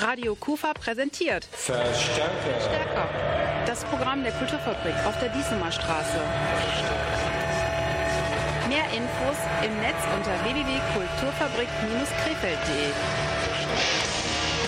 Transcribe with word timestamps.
Radio 0.00 0.34
Kufa 0.34 0.72
präsentiert 0.72 1.46
Verstärker. 1.52 2.58
Stärker. 2.58 3.06
Das 3.66 3.84
Programm 3.84 4.22
der 4.22 4.32
Kulturfabrik 4.32 4.94
auf 5.04 5.20
der 5.20 5.28
Diesemer 5.28 5.70
Straße. 5.70 6.16
Mehr 8.66 8.86
Infos 8.96 9.36
im 9.62 9.78
Netz 9.80 9.98
unter 10.16 10.32
www.kulturfabrik-krefeld.de. 10.44 12.92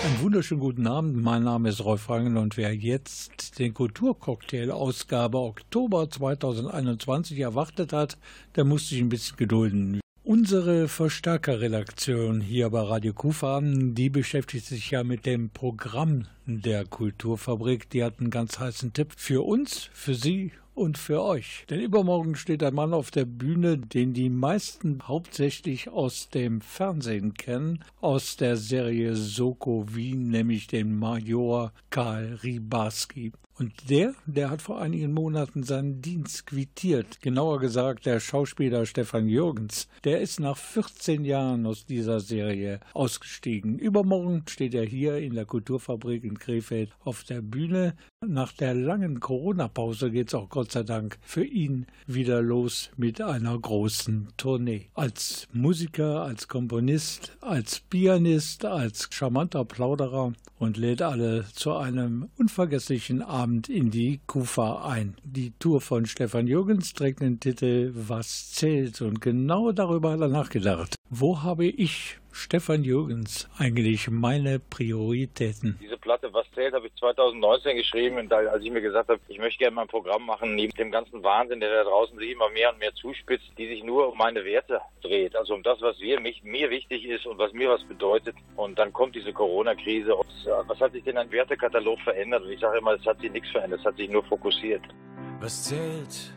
Einen 0.05 0.21
wunderschönen 0.21 0.61
guten 0.61 0.85
Abend. 0.85 1.23
Mein 1.23 1.41
Name 1.43 1.69
ist 1.69 1.83
Rolf 1.83 2.07
Rangel 2.09 2.37
und 2.37 2.55
wer 2.57 2.75
jetzt 2.75 3.57
den 3.57 3.73
Kulturcocktail 3.73 4.69
Ausgabe 4.69 5.39
Oktober 5.39 6.11
2021 6.11 7.39
erwartet 7.39 7.91
hat, 7.91 8.19
der 8.55 8.65
muss 8.65 8.89
sich 8.89 8.99
ein 8.99 9.09
bisschen 9.09 9.37
gedulden. 9.37 10.02
Unsere 10.25 10.87
Verstärkerredaktion 10.87 12.39
hier 12.39 12.69
bei 12.69 12.79
Radio 12.79 13.11
Kufa, 13.11 13.59
die 13.61 14.09
beschäftigt 14.09 14.65
sich 14.65 14.89
ja 14.89 15.03
mit 15.03 15.25
dem 15.25 15.49
Programm 15.49 16.27
der 16.45 16.85
Kulturfabrik. 16.85 17.89
Die 17.89 18.05
hat 18.05 18.21
einen 18.21 18.29
ganz 18.29 18.57
heißen 18.57 18.93
Tipp 18.93 19.11
für 19.17 19.45
uns, 19.45 19.89
für 19.91 20.15
Sie 20.15 20.53
und 20.75 20.97
für 20.97 21.21
euch. 21.21 21.65
Denn 21.69 21.81
übermorgen 21.81 22.35
steht 22.35 22.63
ein 22.63 22.73
Mann 22.73 22.93
auf 22.93 23.11
der 23.11 23.25
Bühne, 23.25 23.77
den 23.77 24.13
die 24.13 24.29
meisten 24.29 25.05
hauptsächlich 25.05 25.89
aus 25.89 26.29
dem 26.29 26.61
Fernsehen 26.61 27.33
kennen, 27.33 27.83
aus 27.99 28.37
der 28.37 28.55
Serie 28.55 29.17
Soko 29.17 29.87
Wien, 29.93 30.29
nämlich 30.29 30.67
den 30.67 30.97
Major 30.97 31.73
Karl 31.89 32.39
Ribarski. 32.41 33.33
Und 33.59 33.89
der, 33.89 34.15
der 34.25 34.49
hat 34.49 34.63
vor 34.63 34.81
einigen 34.81 35.13
Monaten 35.13 35.61
seinen 35.61 36.01
Dienst 36.01 36.47
quittiert. 36.47 37.21
Genauer 37.21 37.59
gesagt, 37.59 38.07
der 38.07 38.19
Schauspieler 38.19 38.87
Stefan 38.87 39.27
Jürgens. 39.27 39.87
Der 40.03 40.21
ist 40.21 40.39
nach 40.39 40.57
14 40.57 41.23
Jahren 41.23 41.67
aus 41.67 41.85
dieser 41.85 42.19
Serie 42.19 42.79
ausgestiegen. 42.93 43.77
Übermorgen 43.77 44.43
steht 44.49 44.73
er 44.73 44.85
hier 44.85 45.17
in 45.17 45.35
der 45.35 45.45
Kulturfabrik 45.45 46.23
in 46.23 46.39
Krefeld 46.39 46.89
auf 47.03 47.23
der 47.23 47.41
Bühne. 47.41 47.93
Nach 48.25 48.51
der 48.53 48.73
langen 48.73 49.19
Corona-Pause 49.19 50.09
geht 50.09 50.29
es 50.29 50.33
auch 50.33 50.49
Gott 50.49 50.71
sei 50.71 50.81
Dank 50.81 51.19
für 51.21 51.45
ihn 51.45 51.85
wieder 52.07 52.41
los 52.41 52.89
mit 52.97 53.21
einer 53.21 53.57
großen 53.57 54.29
Tournee. 54.35 54.89
Als 54.95 55.47
Musiker, 55.53 56.23
als 56.23 56.47
Komponist, 56.47 57.37
als 57.41 57.81
Pianist, 57.81 58.65
als 58.65 59.09
charmanter 59.11 59.63
Plauderer 59.63 60.33
und 60.57 60.77
lädt 60.77 61.03
alle 61.03 61.45
zu 61.53 61.73
einem 61.73 62.29
unvergesslichen 62.37 63.21
Abend 63.21 63.42
in 63.43 63.91
die 63.91 64.21
Kufa 64.27 64.87
ein. 64.87 65.15
Die 65.23 65.51
Tour 65.59 65.81
von 65.81 66.05
Stefan 66.05 66.47
Jürgens 66.47 66.93
trägt 66.93 67.21
den 67.21 67.39
Titel 67.39 67.91
Was 67.93 68.51
zählt 68.51 69.01
und 69.01 69.21
genau 69.21 69.71
darüber 69.71 70.11
hat 70.11 70.21
er 70.21 70.29
nachgedacht. 70.29 70.95
Wo 71.09 71.43
habe 71.43 71.65
ich 71.65 72.19
Stefan 72.35 72.83
Jürgens 72.83 73.47
eigentlich 73.59 74.09
meine 74.09 74.59
Prioritäten? 74.59 75.77
Diese 75.79 75.97
Platte, 75.97 76.33
was 76.33 76.49
zählt, 76.55 76.73
habe 76.73 76.87
ich 76.87 76.95
2019 76.95 77.77
geschrieben, 77.77 78.17
und 78.17 78.33
als 78.33 78.63
ich 78.63 78.71
mir 78.71 78.81
gesagt 78.81 79.09
habe, 79.09 79.19
ich 79.27 79.37
möchte 79.37 79.59
gerne 79.59 79.75
mal 79.75 79.83
ein 79.83 79.87
Programm 79.87 80.25
machen, 80.25 80.55
neben 80.55 80.73
dem 80.73 80.89
ganzen 80.89 81.21
Wahnsinn, 81.21 81.59
der 81.59 81.69
da 81.69 81.83
draußen 81.83 82.17
sich 82.17 82.31
immer 82.31 82.49
mehr 82.49 82.71
und 82.71 82.79
mehr 82.79 82.91
zuspitzt, 82.95 83.45
die 83.59 83.67
sich 83.67 83.83
nur 83.83 84.11
um 84.11 84.17
meine 84.17 84.43
Werte 84.43 84.81
dreht, 85.03 85.35
also 85.35 85.53
um 85.53 85.61
das, 85.61 85.79
was 85.81 85.99
wir, 85.99 86.19
mich, 86.19 86.43
mir 86.43 86.71
wichtig 86.71 87.05
ist 87.05 87.27
und 87.27 87.37
was 87.37 87.53
mir 87.53 87.69
was 87.69 87.83
bedeutet. 87.83 88.35
Und 88.55 88.79
dann 88.79 88.91
kommt 88.91 89.15
diese 89.15 89.31
Corona-Krise. 89.31 90.15
Was 90.67 90.79
hat 90.79 90.93
sich 90.93 91.03
denn 91.03 91.19
ein 91.19 91.31
Wertekatalog 91.31 91.99
verändert? 92.01 92.43
Und 92.43 92.51
ich 92.51 92.59
sage 92.59 92.79
immer, 92.79 92.93
es 92.93 93.05
hat 93.05 93.21
sich 93.21 93.31
nichts 93.31 93.51
verändert, 93.51 93.81
es 93.81 93.85
hat 93.85 93.97
sich 93.97 94.09
nur 94.09 94.23
fokussiert. 94.23 94.81
Was 95.39 95.65
zählt? 95.65 96.33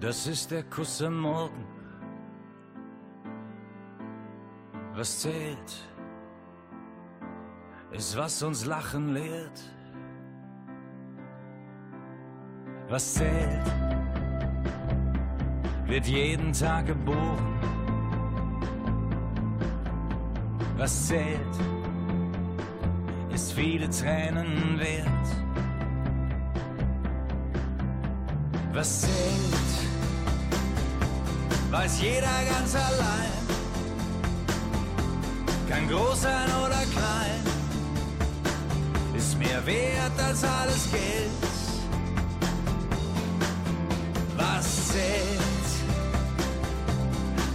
Das 0.00 0.26
ist 0.26 0.50
der 0.50 0.64
Kuss 0.64 1.00
am 1.00 1.18
Morgen 1.18 1.75
Was 4.96 5.20
zählt, 5.20 5.90
ist, 7.92 8.16
was 8.16 8.42
uns 8.42 8.64
Lachen 8.64 9.12
lehrt. 9.12 9.60
Was 12.88 13.12
zählt, 13.12 13.66
wird 15.84 16.06
jeden 16.06 16.50
Tag 16.50 16.86
geboren. 16.86 17.60
Was 20.78 21.08
zählt, 21.08 21.56
ist 23.34 23.52
viele 23.52 23.90
Tränen 23.90 24.78
wert. 24.78 25.28
Was 28.72 29.02
zählt, 29.02 29.90
weiß 31.70 32.00
jeder 32.00 32.44
ganz 32.48 32.74
allein 32.74 33.55
kann 35.68 35.88
groß 35.88 36.22
sein 36.22 36.48
oder 36.64 36.82
klein, 36.94 37.42
ist 39.16 39.38
mehr 39.38 39.64
wert 39.66 40.20
als 40.20 40.44
alles 40.44 40.90
Geld. 40.90 41.30
Was 44.36 44.88
zählt, 44.88 45.70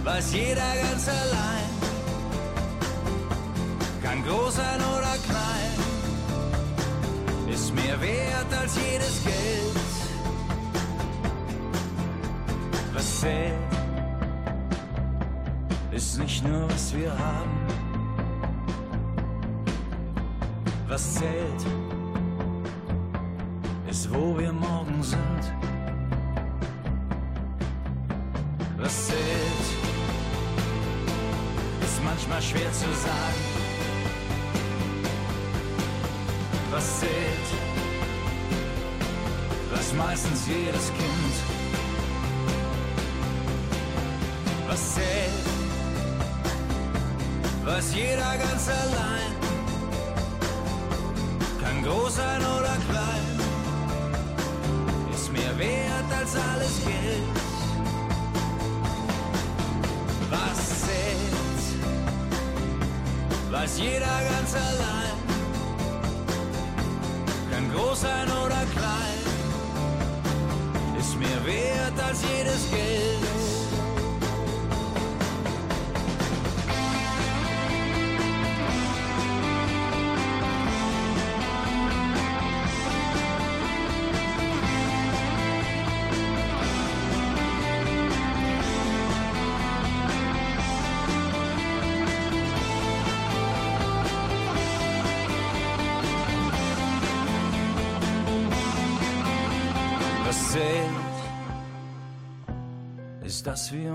weiß 0.04 0.32
jeder 0.32 0.74
ganz 0.82 1.08
allein, 1.08 1.70
kann 4.02 4.22
groß 4.24 4.56
sein 4.56 4.80
oder 4.80 5.16
klein, 5.28 5.78
ist 7.52 7.74
mehr 7.74 8.00
wert 8.00 8.52
als 8.60 8.76
jedes 8.76 9.24
Geld. 9.24 9.76
Was 12.92 13.20
zählt, 13.20 13.54
ist 15.92 16.18
nicht 16.18 16.46
nur, 16.46 16.68
was 16.70 16.94
wir 16.94 17.18
haben 17.18 17.61
was 20.92 21.14
zählt, 21.14 21.62
ist, 23.88 24.12
wo 24.12 24.38
wir 24.38 24.52
morgen 24.52 25.02
sind. 25.02 25.42
Was 28.76 29.06
zählt, 29.06 29.68
ist 31.82 32.04
manchmal 32.04 32.42
schwer 32.42 32.70
zu 32.72 32.92
sagen. 33.06 33.31
Weiß 63.72 63.80
jeder 63.80 64.00
ganz 64.00 64.54
allein, 64.54 65.16
kann 67.50 67.72
groß 67.72 68.00
sein 68.00 68.28
oder 68.44 68.64
klein, 68.74 69.01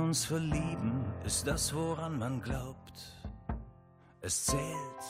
uns 0.08 0.24
verlieben, 0.24 1.04
ist 1.26 1.46
das, 1.48 1.76
woran 1.76 2.18
man 2.18 2.42
glaubt. 2.42 2.94
Es 4.22 4.46
zählt. 4.46 5.04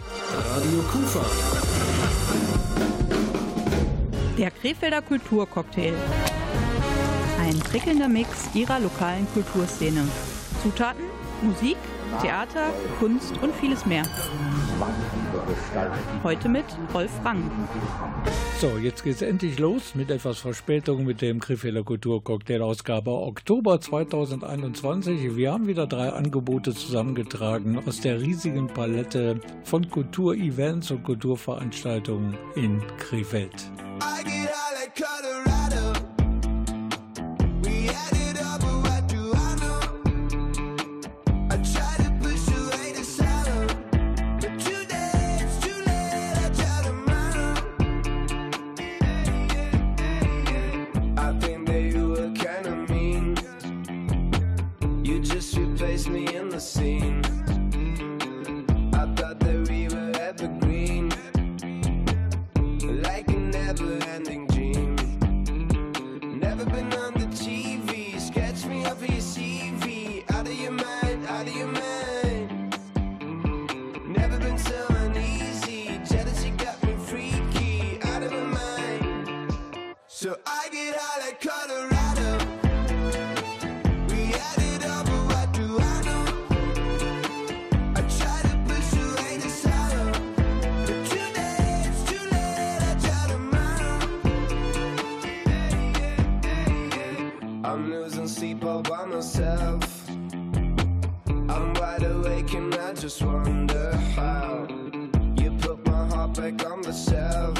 Radio 0.50 0.80
Kufa. 0.92 1.26
Der 4.38 4.52
Krefelder 4.52 5.02
Kulturcocktail. 5.02 5.96
Ein 7.40 7.58
prickelnder 7.60 8.08
Mix 8.08 8.30
ihrer 8.54 8.80
lokalen 8.80 9.28
Kulturszene. 9.34 10.08
Zutaten, 10.62 11.04
Musik, 11.42 11.78
Theater, 12.22 12.74
Kunst 13.00 13.34
und 13.42 13.54
vieles 13.56 13.86
mehr. 13.86 14.04
Heute 16.24 16.50
mit 16.50 16.66
Rolf 16.94 17.12
Rang. 17.24 17.44
So, 18.60 18.78
jetzt 18.78 19.04
geht's 19.04 19.22
endlich 19.22 19.60
los 19.60 19.96
mit 19.96 20.10
etwas 20.10 20.40
Verspätung 20.40 21.06
mit 21.06 21.22
dem 21.22 21.40
Krefelder 21.40 21.84
Kulturcocktail-Ausgabe 21.84 23.12
Oktober 23.12 23.80
2021. 23.80 25.36
Wir 25.36 25.52
haben 25.52 25.68
wieder 25.68 25.88
drei 25.88 26.10
Angebote 26.10 26.74
zusammengetragen 26.74 27.80
aus 27.88 28.02
der 28.02 28.22
riesigen 28.22 28.68
Palette 28.68 29.40
von 29.64 29.90
Kulturevents 29.90 30.92
und 30.92 31.04
Kulturveranstaltungen 31.04 32.38
in 32.56 32.82
Krefeld. 32.98 33.72
I 34.00 34.24
get 34.24 34.54
the 34.96 35.67
all 98.68 98.82
by 98.82 99.06
myself. 99.06 100.10
I'm 100.10 101.74
wide 101.76 102.04
awake 102.04 102.54
and 102.54 102.76
I 102.76 102.94
just 102.94 103.22
wonder 103.22 103.96
how 104.16 104.68
you 105.38 105.52
put 105.62 105.86
my 105.86 106.08
heart 106.08 106.34
back 106.34 106.66
on 106.70 106.82
the 106.82 106.92
shelf. 106.92 107.60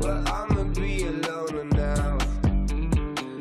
Well, 0.00 0.22
I'ma 0.26 0.64
be 0.72 1.04
alone 1.04 1.68
now. 1.70 2.18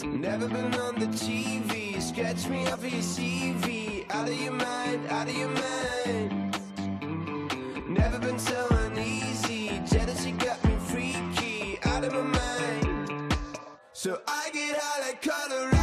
Never 0.06 0.48
been 0.50 0.74
on 0.76 0.96
the 1.00 1.08
TV. 1.08 2.02
Sketch 2.02 2.48
me 2.50 2.68
off 2.68 2.82
for 2.82 2.88
your 2.88 3.02
CV. 3.02 4.06
Out 4.10 4.28
of 4.28 4.42
your 4.42 4.54
mind, 4.54 5.08
out 5.10 5.28
of 5.30 5.38
your 5.38 5.54
mind. 5.64 6.58
Never 7.88 8.20
been 8.20 8.40
so 8.40 8.68
uneasy. 8.72 9.82
Jealousy 9.86 10.32
got 10.32 10.64
me 10.66 10.76
freaky. 10.80 11.80
Out 11.84 12.04
of 12.04 12.14
my 12.14 12.22
mind. 12.22 13.38
So 13.94 14.22
I 14.28 14.50
get 14.52 14.78
high 14.78 15.08
like 15.08 15.22
Colorado. 15.22 15.83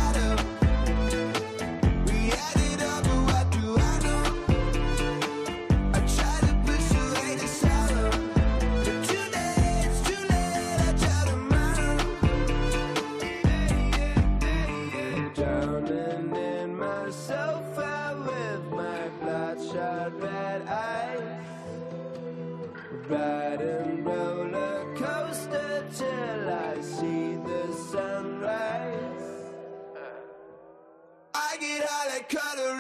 Get 32.29 32.41
high 32.41 32.80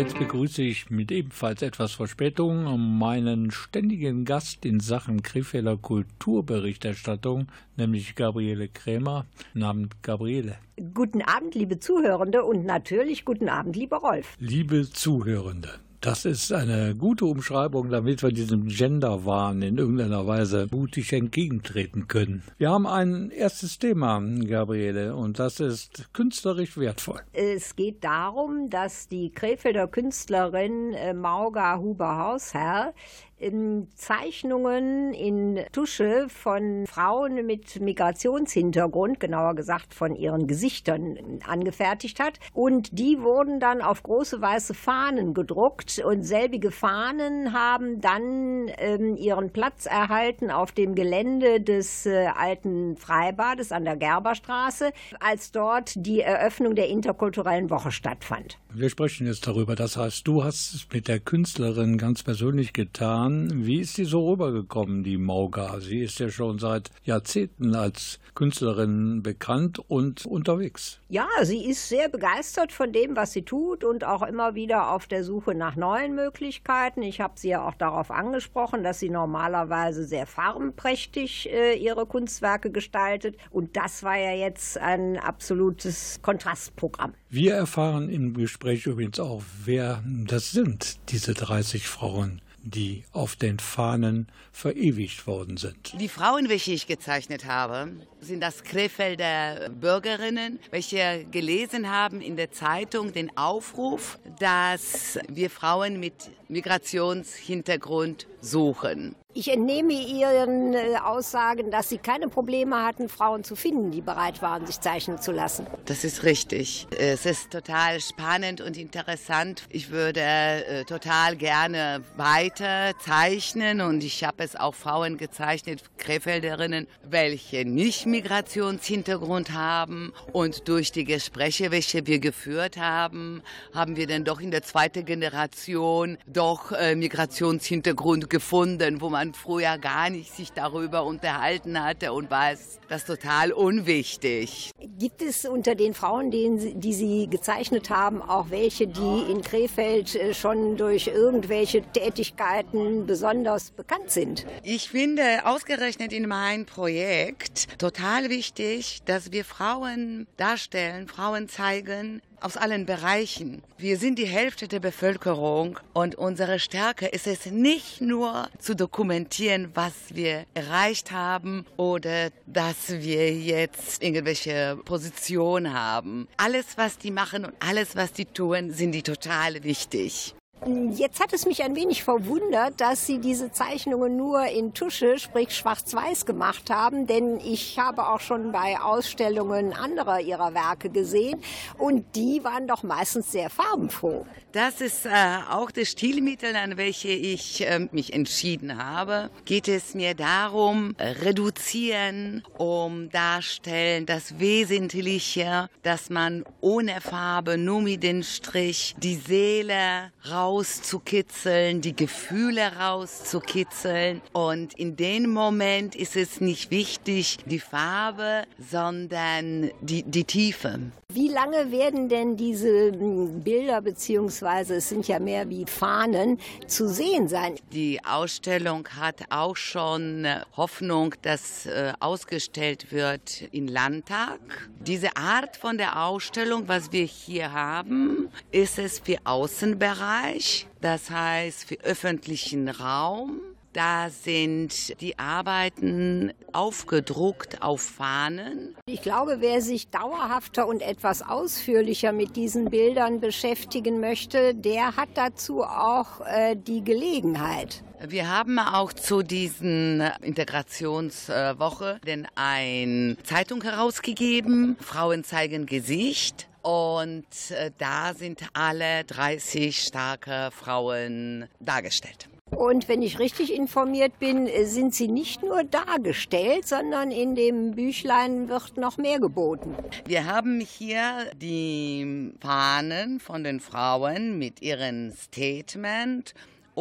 Jetzt 0.00 0.18
begrüße 0.18 0.62
ich 0.62 0.88
mit 0.88 1.12
ebenfalls 1.12 1.60
etwas 1.60 1.92
Verspätung 1.92 2.64
meinen 2.96 3.50
ständigen 3.50 4.24
Gast 4.24 4.64
in 4.64 4.80
Sachen 4.80 5.22
Krefelder 5.22 5.76
Kulturberichterstattung, 5.76 7.48
nämlich 7.76 8.14
Gabriele 8.14 8.68
Krämer. 8.68 9.26
Namen 9.52 9.90
Gabriele. 10.00 10.56
Guten 10.94 11.20
Abend, 11.20 11.54
liebe 11.54 11.80
Zuhörende 11.80 12.44
und 12.44 12.64
natürlich 12.64 13.26
guten 13.26 13.50
Abend, 13.50 13.76
lieber 13.76 13.98
Rolf. 13.98 14.38
Liebe 14.38 14.88
Zuhörende. 14.90 15.68
Das 16.00 16.24
ist 16.24 16.50
eine 16.50 16.94
gute 16.94 17.26
Umschreibung, 17.26 17.90
damit 17.90 18.22
wir 18.22 18.30
diesem 18.32 18.68
Genderwahn 18.68 19.60
in 19.60 19.76
irgendeiner 19.76 20.26
Weise 20.26 20.66
mutig 20.70 21.12
entgegentreten 21.12 22.08
können. 22.08 22.42
Wir 22.56 22.70
haben 22.70 22.86
ein 22.86 23.30
erstes 23.30 23.78
Thema, 23.78 24.22
Gabriele, 24.46 25.14
und 25.14 25.38
das 25.38 25.60
ist 25.60 26.08
künstlerisch 26.14 26.78
wertvoll. 26.78 27.20
Es 27.34 27.76
geht 27.76 28.02
darum, 28.02 28.70
dass 28.70 29.08
die 29.08 29.30
Krefelder 29.30 29.88
Künstlerin 29.88 30.94
äh, 30.94 31.12
Mauga 31.12 31.76
Huber-Hausherr 31.76 32.94
ähm, 33.40 33.88
Zeichnungen 33.94 35.12
in 35.12 35.60
Tusche 35.72 36.26
von 36.28 36.86
Frauen 36.86 37.46
mit 37.46 37.80
Migrationshintergrund, 37.80 39.20
genauer 39.20 39.54
gesagt 39.54 39.94
von 39.94 40.14
ihren 40.14 40.46
Gesichtern, 40.46 41.40
angefertigt 41.46 42.20
hat. 42.20 42.38
Und 42.52 42.98
die 42.98 43.20
wurden 43.20 43.60
dann 43.60 43.82
auf 43.82 44.02
große 44.02 44.40
weiße 44.40 44.74
Fahnen 44.74 45.34
gedruckt 45.34 46.00
und 46.04 46.22
selbige 46.22 46.70
Fahnen 46.70 47.52
haben 47.52 48.00
dann 48.00 48.70
ähm, 48.78 49.16
ihren 49.16 49.50
Platz 49.50 49.86
erhalten 49.86 50.50
auf 50.50 50.72
dem 50.72 50.94
Gelände 50.94 51.60
des 51.60 52.06
äh, 52.06 52.26
alten 52.36 52.96
Freibades 52.96 53.72
an 53.72 53.84
der 53.84 53.96
Gerberstraße, 53.96 54.92
als 55.20 55.52
dort 55.52 55.92
die 55.96 56.20
Eröffnung 56.20 56.74
der 56.74 56.88
interkulturellen 56.88 57.70
Woche 57.70 57.90
stattfand. 57.90 58.58
Wir 58.72 58.88
sprechen 58.88 59.26
jetzt 59.26 59.46
darüber. 59.46 59.74
Das 59.74 59.96
heißt, 59.96 60.26
du 60.26 60.44
hast 60.44 60.74
es 60.74 60.86
mit 60.92 61.08
der 61.08 61.18
Künstlerin 61.18 61.98
ganz 61.98 62.22
persönlich 62.22 62.72
getan. 62.72 63.29
Wie 63.30 63.80
ist 63.80 63.94
sie 63.94 64.04
so 64.04 64.30
rübergekommen, 64.30 65.02
die 65.04 65.18
Mauga? 65.18 65.80
Sie 65.80 66.00
ist 66.00 66.18
ja 66.18 66.30
schon 66.30 66.58
seit 66.58 66.90
Jahrzehnten 67.04 67.74
als 67.74 68.18
Künstlerin 68.34 69.22
bekannt 69.22 69.78
und 69.88 70.26
unterwegs. 70.26 71.00
Ja, 71.08 71.28
sie 71.42 71.64
ist 71.64 71.88
sehr 71.88 72.08
begeistert 72.08 72.72
von 72.72 72.92
dem, 72.92 73.16
was 73.16 73.32
sie 73.32 73.42
tut 73.42 73.84
und 73.84 74.04
auch 74.04 74.22
immer 74.22 74.54
wieder 74.54 74.90
auf 74.90 75.06
der 75.06 75.24
Suche 75.24 75.54
nach 75.54 75.76
neuen 75.76 76.14
Möglichkeiten. 76.14 77.02
Ich 77.02 77.20
habe 77.20 77.34
sie 77.36 77.50
ja 77.50 77.66
auch 77.66 77.74
darauf 77.74 78.10
angesprochen, 78.10 78.82
dass 78.82 79.00
sie 79.00 79.10
normalerweise 79.10 80.04
sehr 80.04 80.26
farbenprächtig 80.26 81.50
äh, 81.50 81.74
ihre 81.74 82.06
Kunstwerke 82.06 82.70
gestaltet. 82.70 83.36
Und 83.50 83.76
das 83.76 84.02
war 84.02 84.16
ja 84.16 84.32
jetzt 84.32 84.78
ein 84.78 85.18
absolutes 85.18 86.20
Kontrastprogramm. 86.22 87.14
Wir 87.28 87.54
erfahren 87.54 88.08
im 88.08 88.34
Gespräch 88.34 88.86
übrigens 88.86 89.20
auch, 89.20 89.42
wer 89.64 90.02
das 90.26 90.50
sind, 90.50 90.98
diese 91.10 91.34
30 91.34 91.86
Frauen 91.86 92.40
die 92.62 93.04
auf 93.12 93.36
den 93.36 93.58
Fahnen 93.58 94.28
verewigt 94.52 95.26
worden 95.26 95.56
sind. 95.56 95.94
Die 95.98 96.08
Frauen, 96.08 96.48
welche 96.48 96.72
ich 96.72 96.86
gezeichnet 96.86 97.46
habe, 97.46 97.92
sind 98.20 98.40
das 98.40 98.62
Krefelder 98.64 99.70
Bürgerinnen, 99.70 100.58
welche 100.70 101.26
gelesen 101.30 101.90
haben 101.90 102.20
in 102.20 102.36
der 102.36 102.50
Zeitung 102.52 103.12
den 103.12 103.36
Aufruf, 103.36 104.18
dass 104.38 105.18
wir 105.28 105.50
Frauen 105.50 106.00
mit 106.00 106.14
Migrationshintergrund 106.48 108.26
suchen. 108.40 109.14
Ich 109.32 109.46
entnehme 109.46 109.92
Ihren 109.92 110.74
äh, 110.74 110.96
Aussagen, 111.04 111.70
dass 111.70 111.88
Sie 111.88 111.98
keine 111.98 112.28
Probleme 112.28 112.84
hatten, 112.84 113.08
Frauen 113.08 113.44
zu 113.44 113.54
finden, 113.54 113.92
die 113.92 114.00
bereit 114.00 114.42
waren, 114.42 114.66
sich 114.66 114.80
zeichnen 114.80 115.20
zu 115.20 115.30
lassen. 115.30 115.68
Das 115.84 116.02
ist 116.02 116.24
richtig. 116.24 116.88
Es 116.98 117.26
ist 117.26 117.52
total 117.52 118.00
spannend 118.00 118.60
und 118.60 118.76
interessant. 118.76 119.62
Ich 119.68 119.90
würde 119.90 120.20
äh, 120.20 120.84
total 120.84 121.36
gerne 121.36 122.02
weiter 122.16 122.98
zeichnen 122.98 123.80
und 123.80 124.02
ich 124.02 124.24
habe 124.24 124.42
es 124.42 124.56
auch 124.56 124.74
Frauen 124.74 125.16
gezeichnet, 125.16 125.84
Krefelderinnen, 125.96 126.88
welche 127.08 127.64
nicht 127.64 128.06
Migrationshintergrund 128.06 129.52
haben. 129.52 130.12
Und 130.32 130.66
durch 130.66 130.90
die 130.90 131.04
Gespräche, 131.04 131.70
welche 131.70 132.04
wir 132.08 132.18
geführt 132.18 132.78
haben, 132.78 133.42
haben 133.72 133.94
wir 133.94 134.08
dann 134.08 134.24
doch 134.24 134.40
in 134.40 134.50
der 134.50 134.64
zweiten 134.64 135.04
Generation 135.04 136.18
doch 136.26 136.72
äh, 136.72 136.96
Migrationshintergrund 136.96 138.28
gefunden, 138.30 139.00
wo 139.00 139.10
man 139.10 139.34
früher 139.34 139.76
gar 139.78 140.08
nicht 140.08 140.34
sich 140.34 140.52
darüber 140.52 141.04
unterhalten 141.04 141.82
hatte 141.82 142.12
und 142.12 142.30
war 142.30 142.52
es 142.52 142.78
das 142.88 143.04
total 143.04 143.52
unwichtig. 143.52 144.70
Gibt 144.98 145.22
es 145.22 145.44
unter 145.44 145.74
den 145.74 145.94
Frauen, 145.94 146.30
den, 146.30 146.80
die 146.80 146.94
Sie 146.94 147.28
gezeichnet 147.28 147.90
haben, 147.90 148.22
auch 148.22 148.50
welche, 148.50 148.86
die 148.86 149.30
in 149.30 149.42
Krefeld 149.42 150.14
äh, 150.14 150.34
schon 150.34 150.76
durch 150.76 151.08
irgendwelche 151.08 151.82
Tätigkeiten 151.82 153.06
besonders 153.06 153.70
bekannt 153.70 154.10
sind? 154.10 154.46
Ich 154.62 154.88
finde 154.90 155.22
ausgerechnet 155.44 156.12
in 156.12 156.26
meinem 156.26 156.66
Projekt 156.66 157.78
total 157.78 158.30
wichtig, 158.30 159.00
dass 159.04 159.32
wir 159.32 159.44
Frauen 159.44 160.26
darstellen, 160.36 161.06
Frauen 161.08 161.48
zeigen, 161.48 162.22
aus 162.40 162.56
allen 162.56 162.86
Bereichen. 162.86 163.62
Wir 163.78 163.96
sind 163.96 164.18
die 164.18 164.26
Hälfte 164.26 164.68
der 164.68 164.80
Bevölkerung 164.80 165.78
und 165.92 166.14
unsere 166.14 166.58
Stärke 166.58 167.06
ist 167.06 167.26
es 167.26 167.46
nicht 167.46 168.00
nur 168.00 168.48
zu 168.58 168.74
dokumentieren, 168.74 169.70
was 169.74 169.92
wir 170.10 170.44
erreicht 170.54 171.12
haben 171.12 171.66
oder 171.76 172.30
dass 172.46 172.90
wir 172.90 173.32
jetzt 173.32 174.02
irgendwelche 174.02 174.78
Positionen 174.84 175.72
haben. 175.72 176.28
Alles, 176.36 176.76
was 176.76 176.98
die 176.98 177.10
machen 177.10 177.44
und 177.44 177.54
alles, 177.60 177.96
was 177.96 178.12
die 178.12 178.26
tun, 178.26 178.72
sind 178.72 178.92
die 178.92 179.02
total 179.02 179.62
wichtig. 179.62 180.34
Jetzt 180.66 181.20
hat 181.20 181.32
es 181.32 181.46
mich 181.46 181.62
ein 181.62 181.74
wenig 181.74 182.04
verwundert, 182.04 182.82
dass 182.82 183.06
Sie 183.06 183.18
diese 183.18 183.50
Zeichnungen 183.50 184.18
nur 184.18 184.44
in 184.44 184.74
Tusche, 184.74 185.18
sprich 185.18 185.56
schwarz-weiß 185.56 186.26
gemacht 186.26 186.68
haben, 186.68 187.06
denn 187.06 187.40
ich 187.40 187.78
habe 187.78 188.06
auch 188.08 188.20
schon 188.20 188.52
bei 188.52 188.78
Ausstellungen 188.78 189.72
anderer 189.72 190.20
Ihrer 190.20 190.52
Werke 190.52 190.90
gesehen 190.90 191.40
und 191.78 192.14
die 192.14 192.44
waren 192.44 192.66
doch 192.66 192.82
meistens 192.82 193.32
sehr 193.32 193.48
farbenfroh. 193.48 194.26
Das 194.52 194.82
ist 194.82 195.06
äh, 195.06 195.10
auch 195.48 195.70
das 195.70 195.88
Stilmittel, 195.88 196.54
an 196.56 196.76
welche 196.76 197.08
ich 197.08 197.66
äh, 197.66 197.88
mich 197.92 198.12
entschieden 198.12 198.76
habe. 198.76 199.30
Geht 199.46 199.68
es 199.68 199.94
mir 199.94 200.14
darum, 200.14 200.94
reduzieren, 200.98 202.42
um 202.58 203.08
darstellen 203.10 204.04
das 204.04 204.38
Wesentliche, 204.40 205.70
dass 205.84 206.10
man 206.10 206.44
ohne 206.60 207.00
Farbe, 207.00 207.56
nur 207.56 207.80
mit 207.80 208.02
dem 208.02 208.22
Strich 208.24 208.96
die 208.98 209.14
Seele 209.14 210.12
raus 210.28 210.49
rauszukitzeln, 210.50 211.80
die 211.80 211.94
Gefühle 211.94 212.72
rauszukitzeln. 212.78 214.20
Und 214.32 214.74
in 214.74 214.96
dem 214.96 215.32
Moment 215.32 215.94
ist 215.94 216.16
es 216.16 216.40
nicht 216.40 216.70
wichtig, 216.70 217.38
die 217.46 217.60
Farbe, 217.60 218.44
sondern 218.58 219.70
die, 219.80 220.02
die 220.02 220.24
Tiefe. 220.24 220.80
Wie 221.12 221.28
lange 221.28 221.72
werden 221.72 222.08
denn 222.08 222.36
diese 222.36 222.92
hm, 222.92 223.40
Bilder, 223.42 223.80
beziehungsweise 223.80 224.76
es 224.76 224.88
sind 224.88 225.08
ja 225.08 225.18
mehr 225.18 225.48
wie 225.48 225.66
Fahnen, 225.66 226.38
zu 226.68 226.88
sehen 226.88 227.26
sein? 227.28 227.56
Die 227.72 227.98
Ausstellung 228.04 228.86
hat 228.96 229.16
auch 229.30 229.56
schon 229.56 230.26
Hoffnung, 230.56 231.14
dass 231.22 231.66
äh, 231.66 231.92
ausgestellt 231.98 232.92
wird 232.92 233.42
im 233.50 233.66
Landtag. 233.66 234.38
Diese 234.78 235.16
Art 235.16 235.56
von 235.56 235.78
der 235.78 236.04
Ausstellung, 236.04 236.68
was 236.68 236.92
wir 236.92 237.04
hier 237.04 237.52
haben, 237.52 238.28
ist 238.52 238.78
es 238.78 239.00
für 239.00 239.18
Außenbereich, 239.24 240.39
das 240.80 241.10
heißt 241.10 241.64
für 241.64 241.80
öffentlichen 241.80 242.68
Raum. 242.68 243.40
Da 243.72 244.10
sind 244.10 245.00
die 245.00 245.16
Arbeiten 245.16 246.32
aufgedruckt 246.52 247.62
auf 247.62 247.80
Fahnen. 247.80 248.74
Ich 248.86 249.00
glaube, 249.00 249.36
wer 249.38 249.62
sich 249.62 249.90
dauerhafter 249.90 250.66
und 250.66 250.82
etwas 250.82 251.22
ausführlicher 251.22 252.10
mit 252.10 252.34
diesen 252.34 252.70
Bildern 252.70 253.20
beschäftigen 253.20 254.00
möchte, 254.00 254.56
der 254.56 254.96
hat 254.96 255.10
dazu 255.14 255.62
auch 255.62 256.20
äh, 256.26 256.56
die 256.56 256.82
Gelegenheit. 256.82 257.84
Wir 258.08 258.28
haben 258.28 258.58
auch 258.58 258.92
zu 258.92 259.22
diesen 259.22 260.00
Integrationswoche 260.22 262.00
denn 262.04 262.26
eine 262.34 263.16
Zeitung 263.22 263.62
herausgegeben, 263.62 264.76
Frauen 264.80 265.22
zeigen 265.22 265.66
Gesicht. 265.66 266.49
Und 266.62 267.26
äh, 267.50 267.70
da 267.78 268.14
sind 268.14 268.42
alle 268.52 269.04
30 269.04 269.82
starke 269.82 270.50
Frauen 270.52 271.48
dargestellt. 271.60 272.28
Und 272.50 272.88
wenn 272.88 273.00
ich 273.00 273.18
richtig 273.18 273.54
informiert 273.54 274.18
bin, 274.18 274.48
sind 274.64 274.94
sie 274.94 275.08
nicht 275.08 275.42
nur 275.42 275.62
dargestellt, 275.62 276.66
sondern 276.66 277.12
in 277.12 277.34
dem 277.34 277.76
Büchlein 277.76 278.48
wird 278.48 278.76
noch 278.76 278.98
mehr 278.98 279.20
geboten. 279.20 279.74
Wir 280.04 280.26
haben 280.26 280.60
hier 280.60 281.30
die 281.40 282.32
Fahnen 282.40 283.20
von 283.20 283.44
den 283.44 283.60
Frauen 283.60 284.38
mit 284.38 284.62
ihrem 284.62 285.12
Statement 285.12 286.34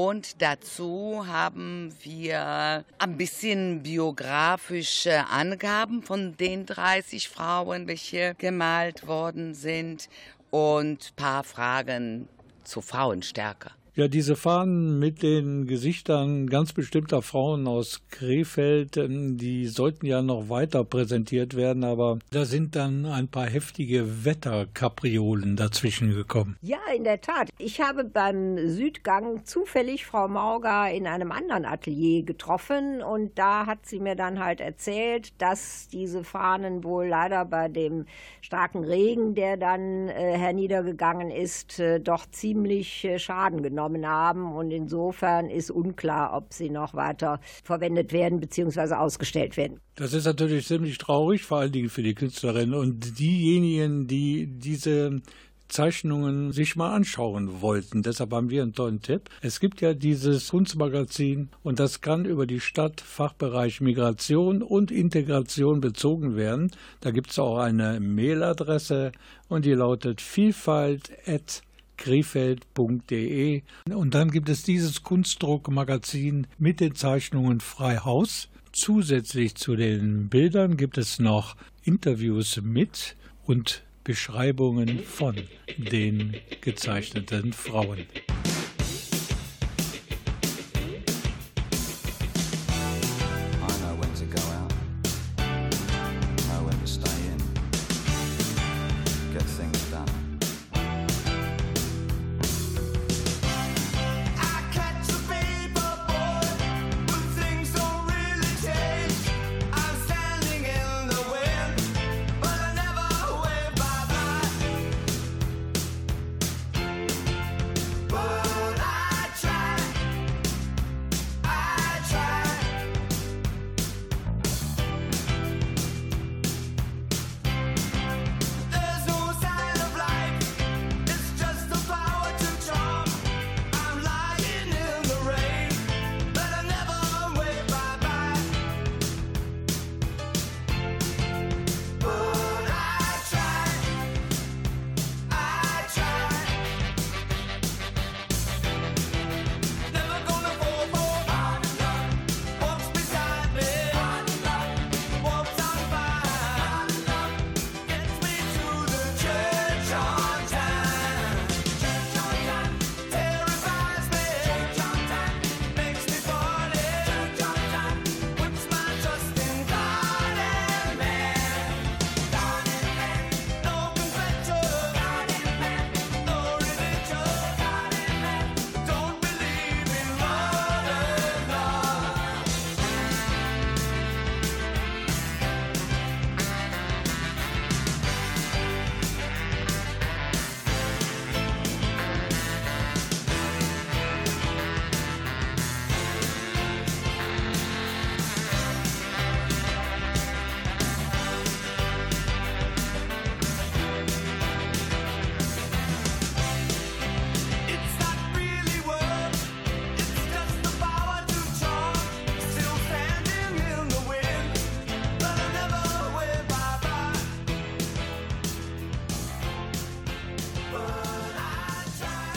und 0.07 0.41
dazu 0.41 1.25
haben 1.27 1.93
wir 2.03 2.85
ein 2.99 3.17
bisschen 3.17 3.83
biografische 3.83 5.27
Angaben 5.27 6.03
von 6.03 6.38
den 6.38 6.65
30 6.65 7.27
Frauen, 7.27 7.85
welche 7.85 8.33
gemalt 8.38 9.07
worden 9.07 9.53
sind 9.53 10.07
und 10.51 11.12
ein 11.12 11.15
paar 11.17 11.43
Fragen 11.43 12.29
zur 12.63 12.81
Frauenstärke. 12.81 13.71
Ja, 13.95 14.08
diese 14.08 14.36
Fahnen 14.36 14.99
mit 14.99 15.23
den 15.23 15.65
Gesichtern 15.65 16.47
ganz 16.47 16.73
bestimmter 16.73 17.21
Frauen 17.21 17.67
aus 17.67 18.02
Krefeld, 18.10 18.97
ähm, 18.97 19.38
die 19.38 19.65
sollten 19.65 20.06
ja 20.06 20.21
noch 20.21 20.49
weiter 20.49 20.84
präsentiert 20.84 21.56
werden, 21.56 21.84
aber 21.84 22.19
da 22.32 22.45
sind 22.45 22.75
dann 22.75 23.06
ein 23.06 23.28
paar 23.28 23.47
heftige 23.47 24.25
Wetterkapriolen 24.25 25.56
dazwischen 25.56 26.13
gekommen. 26.13 26.58
Ja, 26.62 26.78
in 26.95 27.04
der 27.04 27.19
Tat. 27.19 27.49
Ich 27.58 27.82
habe 27.82 28.04
beim 28.06 28.69
Südgang 28.69 29.43
zufällig 29.45 30.06
Frau 30.06 30.28
Mauger 30.28 30.89
in 30.91 31.08
einem 31.08 31.32
anderen 31.32 31.65
Atelier 31.65 32.23
getroffen 32.23 33.02
und 33.02 33.38
da 33.38 33.65
hat 33.65 33.86
sie 33.86 33.99
mir 33.99 34.15
dann 34.15 34.39
halt 34.39 34.62
erzählt, 34.62 35.34
dass 35.41 35.88
diese 35.89 36.23
Fahnen 36.23 36.84
wohl 36.84 37.08
leider 37.08 37.43
bei 37.43 37.67
dem 37.67 38.06
starken 38.41 38.84
Regen, 38.84 39.36
der 39.36 39.58
dann 39.58 40.10
äh, 40.10 40.38
herniedergegangen 40.38 41.32
ist, 41.32 41.80
äh, 41.80 41.99
doch 41.99 42.25
ziemlich 42.32 43.04
äh, 43.04 43.19
Schaden 43.19 43.62
genommen 43.62 43.88
genommen 43.93 44.08
haben. 44.08 44.54
Und 44.54 44.71
insofern 44.71 45.49
ist 45.49 45.71
unklar, 45.71 46.36
ob 46.36 46.54
sie 46.54 46.69
noch 46.69 46.93
weiter 46.93 47.39
verwendet 47.63 48.13
werden 48.13 48.39
bzw. 48.39 48.95
ausgestellt 48.95 49.58
werden. 49.58 49.80
Das 49.95 50.13
ist 50.13 50.25
natürlich 50.25 50.67
ziemlich 50.67 50.97
traurig, 50.97 51.43
vor 51.43 51.60
allen 51.60 51.71
Dingen 51.71 51.89
für 51.89 52.04
die 52.04 52.15
Künstlerin 52.15 52.73
und 52.73 53.19
diejenigen, 53.19 54.08
die 54.08 54.47
diese 54.47 55.21
Zeichnungen 55.67 56.52
sich 56.52 56.75
mal 56.75 56.95
anschauen 56.95 57.62
wollten. 57.62 58.02
Deshalb 58.02 58.32
haben 58.32 58.49
wir 58.49 58.63
einen 58.63 58.73
tollen 58.73 59.02
Tipp. 59.02 59.30
Es 59.41 59.60
gibt 59.60 59.82
ja 59.82 59.93
dieses 59.93 60.49
Kunstmagazin 60.49 61.49
und 61.62 61.80
das 61.80 62.02
kann 62.02 62.25
über 62.25 62.47
die 62.47 62.60
Stadt 62.60 63.02
Fachbereich 63.02 63.80
Migration 63.80 64.63
und 64.63 64.89
Integration 64.89 65.80
bezogen 65.80 66.36
werden. 66.36 66.71
Da 67.02 67.12
gibt 67.12 67.30
es 67.30 67.38
auch 67.38 67.60
eine 67.60 67.99
Mailadresse 67.99 69.12
und 69.47 69.65
die 69.65 69.73
lautet 69.73 70.21
vielfalt@ 70.21 71.62
krefeld.de. 71.99 73.62
Und 73.93 74.15
dann 74.15 74.31
gibt 74.31 74.49
es 74.49 74.63
dieses 74.63 75.03
Kunstdruckmagazin 75.03 76.47
mit 76.57 76.79
den 76.79 76.95
Zeichnungen 76.95 77.59
Freihaus. 77.59 78.49
Zusätzlich 78.71 79.55
zu 79.55 79.75
den 79.75 80.29
Bildern 80.29 80.77
gibt 80.77 80.97
es 80.97 81.19
noch 81.19 81.55
Interviews 81.83 82.62
mit 82.63 83.15
und 83.45 83.83
Beschreibungen 84.03 84.99
von 84.99 85.35
den 85.77 86.35
gezeichneten 86.62 87.53
Frauen. 87.53 88.05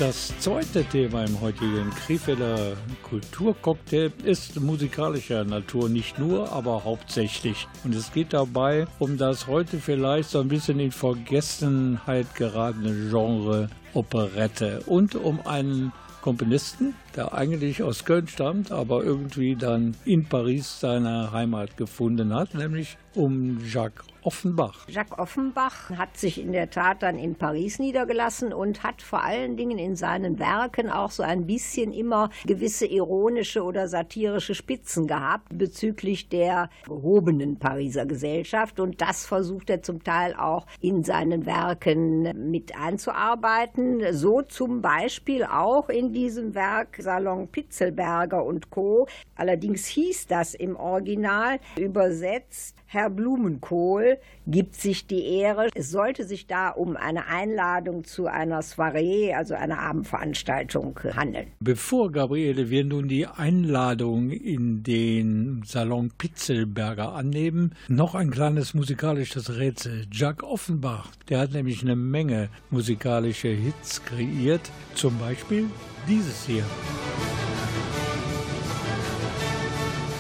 Das 0.03 0.37
zweite 0.41 0.83
Thema 0.83 1.25
im 1.25 1.41
heutigen 1.41 1.89
Krefelder 1.91 2.77
Kulturcocktail 3.05 4.11
ist 4.25 4.61
musikalischer 4.61 5.45
Natur, 5.45 5.89
nicht 5.89 6.19
nur, 6.19 6.51
aber 6.51 6.83
hauptsächlich. 6.83 7.69
Und 7.85 7.95
es 7.95 8.13
geht 8.13 8.33
dabei 8.33 8.89
um 8.99 9.17
das 9.17 9.47
heute 9.47 9.79
vielleicht 9.79 10.31
so 10.31 10.41
ein 10.41 10.49
bisschen 10.49 10.81
in 10.81 10.91
Vergessenheit 10.91 12.35
geratene 12.35 13.11
Genre 13.11 13.69
Operette 13.95 14.81
und 14.87 15.15
um 15.15 15.39
einen 15.47 15.93
Komponisten, 16.21 16.97
der 17.15 17.33
eigentlich 17.35 17.85
aus 17.85 18.05
Köln 18.05 18.27
stammt, 18.27 18.73
aber 18.73 19.05
irgendwie 19.05 19.55
dann 19.55 19.95
in 20.05 20.25
Paris 20.25 20.81
seine 20.81 21.31
Heimat 21.31 21.77
gefunden 21.77 22.35
hat, 22.35 22.55
nämlich 22.55 22.97
um 23.15 23.65
Jacques 23.65 24.12
Offenbach. 24.23 24.87
Jacques 24.89 25.19
Offenbach 25.19 25.91
hat 25.91 26.17
sich 26.17 26.41
in 26.41 26.53
der 26.53 26.71
Tat 26.71 27.03
dann 27.03 27.19
in 27.19 27.35
Paris 27.35 27.79
niedergelassen 27.79 28.53
und 28.53 28.83
hat 28.83 29.03
vor 29.03 29.23
allen 29.23 29.57
Dingen 29.57 29.79
in 29.79 29.97
seinen 29.97 30.39
Werken 30.39 30.91
auch 30.91 31.11
so 31.11 31.23
ein 31.23 31.47
bisschen 31.47 31.93
immer 31.93 32.31
gewisse 32.47 32.87
ironische 32.87 33.63
oder 33.63 33.89
satirische 33.89 34.55
Spitzen 34.55 35.07
gehabt 35.07 35.49
bezüglich 35.57 36.29
der 36.29 36.71
gehobenen 36.85 37.59
Pariser 37.59 38.07
Gesellschaft. 38.07 38.81
Und 38.81 39.01
das 39.01 39.27
versucht 39.27 39.71
er 39.71 39.83
zum 39.83 40.03
Teil 40.05 40.35
auch 40.35 40.67
in 40.81 41.03
seinen 41.05 41.47
Werken 41.47 42.51
mit 42.51 42.77
einzuarbeiten. 42.77 44.13
So 44.13 44.43
zum 44.43 44.83
Beispiel 44.83 45.45
auch 45.45 45.89
in 45.89 46.13
diesem 46.13 46.55
Werk 46.55 46.97
Salon 47.01 47.49
Pitzelberger 47.49 48.45
und 48.45 48.71
Co. 48.71 49.07
Allerdings 49.37 49.87
hieß 49.87 50.27
das 50.27 50.55
im 50.55 50.77
Original 50.77 51.59
übersetzt 51.79 52.82
Herr 52.93 53.09
Blumenkohl 53.09 54.19
gibt 54.47 54.75
sich 54.75 55.07
die 55.07 55.25
Ehre. 55.25 55.69
Es 55.75 55.91
sollte 55.91 56.25
sich 56.25 56.47
da 56.47 56.69
um 56.69 56.95
eine 56.99 57.27
Einladung 57.27 58.05
zu 58.05 58.27
einer 58.27 58.61
Soiree, 58.61 59.33
also 59.33 59.55
einer 59.55 59.79
Abendveranstaltung 59.79 61.01
handeln. 61.15 61.47
Bevor, 61.61 62.13
Gabriele, 62.13 62.69
wir 62.69 62.85
nun 62.85 63.09
die 63.09 63.27
Einladung 63.27 64.31
in 64.31 64.83
den 64.83 65.63
Salon 65.65 66.11
Pitzelberger 66.19 67.15
annehmen, 67.15 67.75
noch 67.89 68.15
ein 68.15 68.31
kleines 68.31 68.75
musikalisches 68.75 69.57
Rätsel. 69.57 70.05
Jacques 70.13 70.47
Offenbach, 70.47 71.13
der 71.31 71.39
hat 71.39 71.53
nämlich 71.53 71.81
eine 71.81 71.97
Menge 71.97 72.51
musikalische 72.69 73.49
Hits 73.49 74.05
kreiert, 74.05 74.71
zum 74.95 75.19
Beispiel 75.19 75.65
dieses 76.07 76.45
hier. 76.45 76.65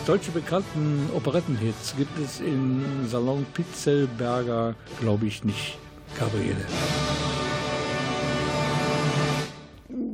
Solche 0.05 0.33
bekannten 0.33 1.09
Operettenhits 1.15 1.95
gibt 1.97 2.19
es 2.19 2.41
in 2.41 3.07
Salon 3.07 3.47
Pitzelberger, 3.55 4.75
glaube 5.01 5.27
ich, 5.27 5.45
nicht. 5.45 5.79
Gabriele. 6.19 6.67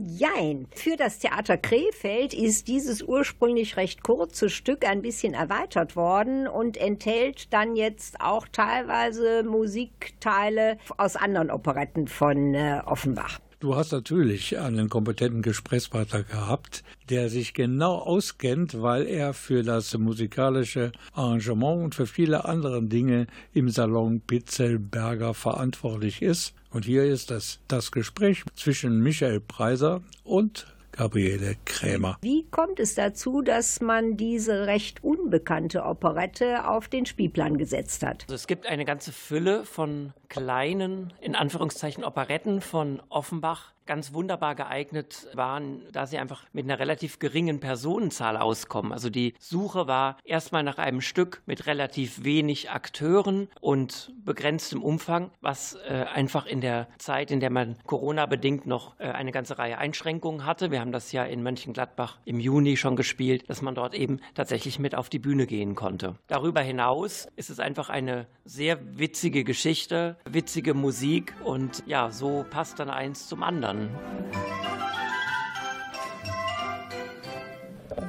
Jein. 0.04 0.66
Für 0.74 0.96
das 0.96 1.20
Theater 1.20 1.56
Krefeld 1.56 2.34
ist 2.34 2.68
dieses 2.68 3.02
ursprünglich 3.02 3.78
recht 3.78 4.02
kurze 4.02 4.50
Stück 4.50 4.86
ein 4.86 5.00
bisschen 5.00 5.32
erweitert 5.32 5.96
worden 5.96 6.48
und 6.48 6.76
enthält 6.76 7.52
dann 7.52 7.74
jetzt 7.74 8.20
auch 8.20 8.46
teilweise 8.50 9.42
Musikteile 9.42 10.76
aus 10.98 11.16
anderen 11.16 11.50
Operetten 11.50 12.08
von 12.08 12.54
äh, 12.54 12.82
Offenbach. 12.84 13.38
Du 13.60 13.74
hast 13.74 13.90
natürlich 13.90 14.56
einen 14.56 14.88
kompetenten 14.88 15.42
Gesprächspartner 15.42 16.22
gehabt, 16.22 16.84
der 17.10 17.28
sich 17.28 17.54
genau 17.54 17.96
auskennt, 17.96 18.80
weil 18.80 19.04
er 19.08 19.34
für 19.34 19.64
das 19.64 19.98
musikalische 19.98 20.92
Arrangement 21.12 21.82
und 21.82 21.94
für 21.96 22.06
viele 22.06 22.44
andere 22.44 22.80
Dinge 22.84 23.26
im 23.52 23.68
Salon 23.68 24.20
Pitzelberger 24.20 25.34
verantwortlich 25.34 26.22
ist. 26.22 26.54
Und 26.70 26.84
hier 26.84 27.02
ist 27.02 27.32
das, 27.32 27.58
das 27.66 27.90
Gespräch 27.90 28.44
zwischen 28.54 29.00
Michael 29.00 29.40
Preiser 29.40 30.02
und 30.22 30.72
Gabriele 30.92 31.56
Krämer. 31.64 32.18
Wie 32.22 32.44
kommt 32.50 32.80
es 32.80 32.96
dazu, 32.96 33.40
dass 33.40 33.80
man 33.80 34.16
diese 34.16 34.66
recht 34.66 35.04
unbekannte 35.04 35.84
Operette 35.84 36.68
auf 36.68 36.88
den 36.88 37.06
Spielplan 37.06 37.56
gesetzt 37.56 38.04
hat? 38.04 38.22
Also 38.24 38.34
es 38.34 38.48
gibt 38.48 38.66
eine 38.66 38.84
ganze 38.84 39.12
Fülle 39.12 39.64
von 39.64 40.12
kleinen, 40.28 41.12
in 41.20 41.34
Anführungszeichen, 41.34 42.04
Operetten 42.04 42.60
von 42.60 43.02
Offenbach, 43.08 43.72
ganz 43.88 44.12
wunderbar 44.12 44.54
geeignet 44.54 45.26
waren, 45.32 45.82
da 45.90 46.06
sie 46.06 46.18
einfach 46.18 46.44
mit 46.52 46.66
einer 46.66 46.78
relativ 46.78 47.18
geringen 47.18 47.58
Personenzahl 47.58 48.36
auskommen. 48.36 48.92
Also 48.92 49.08
die 49.10 49.34
Suche 49.40 49.88
war 49.88 50.18
erstmal 50.24 50.62
nach 50.62 50.78
einem 50.78 51.00
Stück 51.00 51.42
mit 51.46 51.66
relativ 51.66 52.22
wenig 52.22 52.70
Akteuren 52.70 53.48
und 53.60 54.12
begrenztem 54.24 54.82
Umfang, 54.82 55.30
was 55.40 55.74
äh, 55.88 56.04
einfach 56.12 56.44
in 56.44 56.60
der 56.60 56.86
Zeit, 56.98 57.30
in 57.30 57.40
der 57.40 57.50
man 57.50 57.76
Corona-bedingt 57.86 58.66
noch 58.66 59.00
äh, 59.00 59.04
eine 59.04 59.32
ganze 59.32 59.58
Reihe 59.58 59.78
Einschränkungen 59.78 60.44
hatte. 60.44 60.70
Wir 60.70 60.80
haben 60.80 60.92
das 60.92 61.10
ja 61.12 61.24
in 61.24 61.42
Mönchengladbach 61.42 62.18
im 62.26 62.40
Juni 62.40 62.76
schon 62.76 62.94
gespielt, 62.94 63.48
dass 63.48 63.62
man 63.62 63.74
dort 63.74 63.94
eben 63.94 64.20
tatsächlich 64.34 64.78
mit 64.78 64.94
auf 64.94 65.08
die 65.08 65.18
Bühne 65.18 65.46
gehen 65.46 65.74
konnte. 65.74 66.16
Darüber 66.26 66.60
hinaus 66.60 67.26
ist 67.36 67.48
es 67.48 67.58
einfach 67.58 67.88
eine 67.88 68.26
sehr 68.44 68.98
witzige 68.98 69.44
Geschichte, 69.44 70.17
witzige 70.24 70.74
Musik 70.74 71.34
und 71.44 71.82
ja, 71.86 72.10
so 72.10 72.44
passt 72.50 72.78
dann 72.78 72.90
eins 72.90 73.28
zum 73.28 73.42
anderen 73.42 73.68
an. 73.78 73.90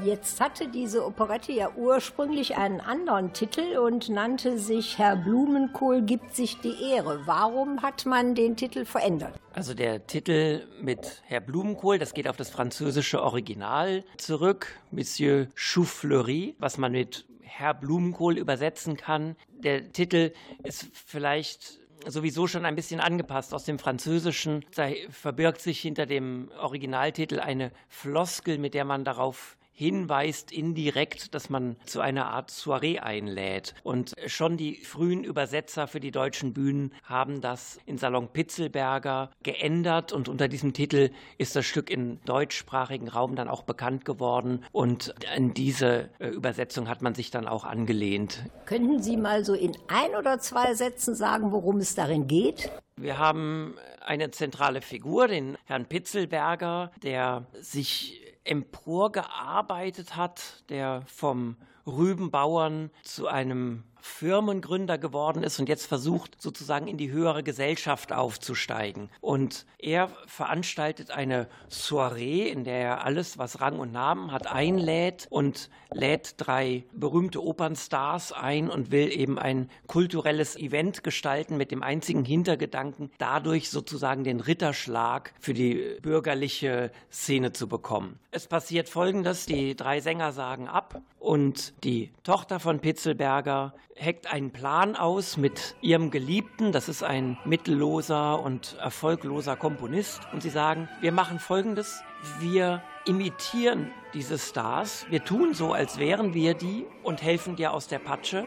Jetzt 0.06 0.39
hatte 0.39 0.69
diese 0.69 1.06
Operette 1.06 1.52
ja 1.52 1.72
ursprünglich 1.76 2.56
einen 2.56 2.80
anderen 2.80 3.34
Titel 3.34 3.78
und 3.78 4.08
nannte 4.08 4.58
sich 4.58 4.98
Herr 4.98 5.17
Blumenkohl 5.17 6.02
gibt 6.02 6.36
sich 6.36 6.60
die 6.62 6.91
Ehre. 6.91 7.22
Warum 7.26 7.82
hat 7.82 8.06
man 8.06 8.34
den 8.34 8.56
Titel 8.56 8.86
verändert? 8.86 9.34
Also 9.54 9.74
der 9.74 10.08
Titel 10.08 10.65
mit 10.82 11.22
Herr 11.26 11.41
Blumenkohl, 11.41 12.00
das 12.00 12.13
geht 12.13 12.30
auf 12.30 12.38
das 12.38 12.50
französische 12.50 13.22
Original 13.22 14.06
zurück, 14.17 14.80
Monsieur 14.89 15.48
Choufleury, 15.56 16.56
was 16.60 16.78
man 16.78 16.93
mit 16.93 17.26
Herr 17.41 17.74
Blumenkohl 17.74 18.38
übersetzen 18.38 18.95
kann. 18.95 19.36
Der 19.50 19.91
Titel 19.91 20.32
ist 20.63 20.88
vielleicht 20.93 21.79
sowieso 22.05 22.47
schon 22.47 22.65
ein 22.65 22.75
bisschen 22.75 22.99
angepasst 22.99 23.53
aus 23.53 23.65
dem 23.65 23.79
Französischen. 23.79 24.65
Da 24.75 24.89
verbirgt 25.09 25.62
sich 25.62 25.79
hinter 25.79 26.05
dem 26.05 26.51
Originaltitel 26.59 27.39
eine 27.39 27.71
Floskel, 27.88 28.57
mit 28.57 28.73
der 28.73 28.85
man 28.85 29.03
darauf 29.03 29.57
hinweist 29.80 30.52
indirekt, 30.52 31.34
dass 31.34 31.50
man 31.50 31.78
zu 31.86 32.02
einer 32.02 32.26
Art 32.26 32.52
Soiree 32.52 33.00
einlädt. 33.00 33.76
Und 33.82 34.13
schon 34.28 34.58
die 34.58 34.76
frühen 34.84 35.24
Übersetzer 35.24 35.88
für 35.88 36.02
die 36.02 36.12
deutschen 36.12 36.52
Bühnen 36.52 36.94
haben 37.04 37.39
das 37.39 37.80
in 37.86 37.98
Salon 37.98 38.28
Pitzelberger 38.28 39.32
geändert 39.42 40.12
und 40.12 40.28
unter 40.28 40.50
diesem 40.50 40.74
Titel 40.74 41.12
ist 41.38 41.56
das 41.56 41.65
Stück 41.65 41.89
im 41.89 42.20
deutschsprachigen 42.26 43.08
Raum 43.08 43.38
dann 43.38 43.48
auch 43.48 43.63
bekannt 43.63 44.04
geworden 44.04 44.65
und 44.74 45.15
an 45.34 45.54
diese 45.54 46.10
äh, 46.20 46.28
Übersetzung 46.28 46.89
hat 46.89 47.02
man 47.02 47.15
sich 47.15 47.32
dann 47.32 47.48
auch 47.48 47.63
angelehnt. 47.63 48.44
Könnten 48.65 49.02
Sie 49.02 49.15
mal 49.15 49.46
so 49.46 49.54
in 49.54 49.78
ein 49.88 50.13
oder 50.13 50.39
zwei 50.39 50.74
Sätzen 50.74 51.15
sagen, 51.15 51.54
worum 51.54 51.78
es 51.78 51.96
darin 51.96 52.28
geht? 52.28 52.70
Wir 53.01 53.17
haben 53.17 53.75
eine 54.01 54.29
zentrale 54.31 54.81
Figur, 54.81 55.29
den 55.29 55.57
Herrn 55.63 55.85
Pitzelberger, 55.85 56.91
der 57.01 57.47
sich 57.53 58.21
emporgearbeitet 58.43 60.17
hat, 60.17 60.65
der 60.69 61.03
vom 61.05 61.55
Rübenbauern 61.88 62.91
zu 63.03 63.27
einem 63.27 63.83
Firmengründer 64.01 64.97
geworden 64.97 65.43
ist 65.43 65.59
und 65.59 65.69
jetzt 65.69 65.85
versucht, 65.85 66.41
sozusagen 66.41 66.88
in 66.88 66.97
die 66.97 67.12
höhere 67.12 67.43
Gesellschaft 67.43 68.12
aufzusteigen. 68.12 69.09
Und 69.21 69.65
er 69.77 70.09
veranstaltet 70.27 71.12
eine 71.12 71.47
Soiree, 71.69 72.49
in 72.49 72.63
der 72.63 72.79
er 72.79 73.05
alles, 73.05 73.38
was 73.38 73.62
Rang 73.62 73.79
und 73.79 73.91
Namen 73.91 74.31
hat, 74.31 74.47
einlädt 74.47 75.27
und 75.29 75.69
lädt 75.91 76.35
drei 76.38 76.83
berühmte 76.91 77.43
Opernstars 77.43 78.31
ein 78.31 78.69
und 78.69 78.91
will 78.91 79.12
eben 79.12 79.39
ein 79.39 79.69
kulturelles 79.88 80.55
Event 80.55 81.03
gestalten 81.03 81.57
mit 81.57 81.71
dem 81.71 81.83
einzigen 81.83 82.25
Hintergedanken, 82.25 83.12
dadurch 83.17 83.69
sozusagen 83.69 84.23
den 84.23 84.39
Ritterschlag 84.39 85.33
für 85.39 85.53
die 85.53 85.97
bürgerliche 86.01 86.91
Szene 87.12 87.51
zu 87.53 87.67
bekommen. 87.67 88.19
Es 88.31 88.47
passiert 88.47 88.89
Folgendes, 88.89 89.45
die 89.45 89.75
drei 89.75 90.01
Sänger 90.01 90.31
sagen 90.31 90.67
ab 90.67 91.01
und 91.19 91.73
die 91.83 92.12
Tochter 92.23 92.59
von 92.59 92.79
Pitzelberger 92.79 93.73
heckt 93.99 94.31
einen 94.31 94.51
Plan 94.51 94.95
aus 94.95 95.35
mit 95.35 95.75
ihrem 95.81 96.09
Geliebten, 96.09 96.71
das 96.71 96.88
ist 96.88 97.03
ein 97.03 97.38
mittelloser 97.43 98.41
und 98.41 98.77
erfolgloser 98.81 99.57
Komponist, 99.57 100.21
und 100.31 100.41
sie 100.41 100.49
sagen, 100.49 100.88
wir 101.01 101.12
machen 101.12 101.38
Folgendes, 101.38 102.01
wir 102.39 102.81
imitieren 103.05 103.91
diese 104.13 104.39
Stars, 104.39 105.05
wir 105.09 105.25
tun 105.25 105.53
so, 105.53 105.73
als 105.73 105.99
wären 105.99 106.33
wir 106.33 106.53
die 106.53 106.85
und 107.03 107.21
helfen 107.21 107.57
dir 107.57 107.73
aus 107.73 107.88
der 107.88 107.99
Patsche. 107.99 108.45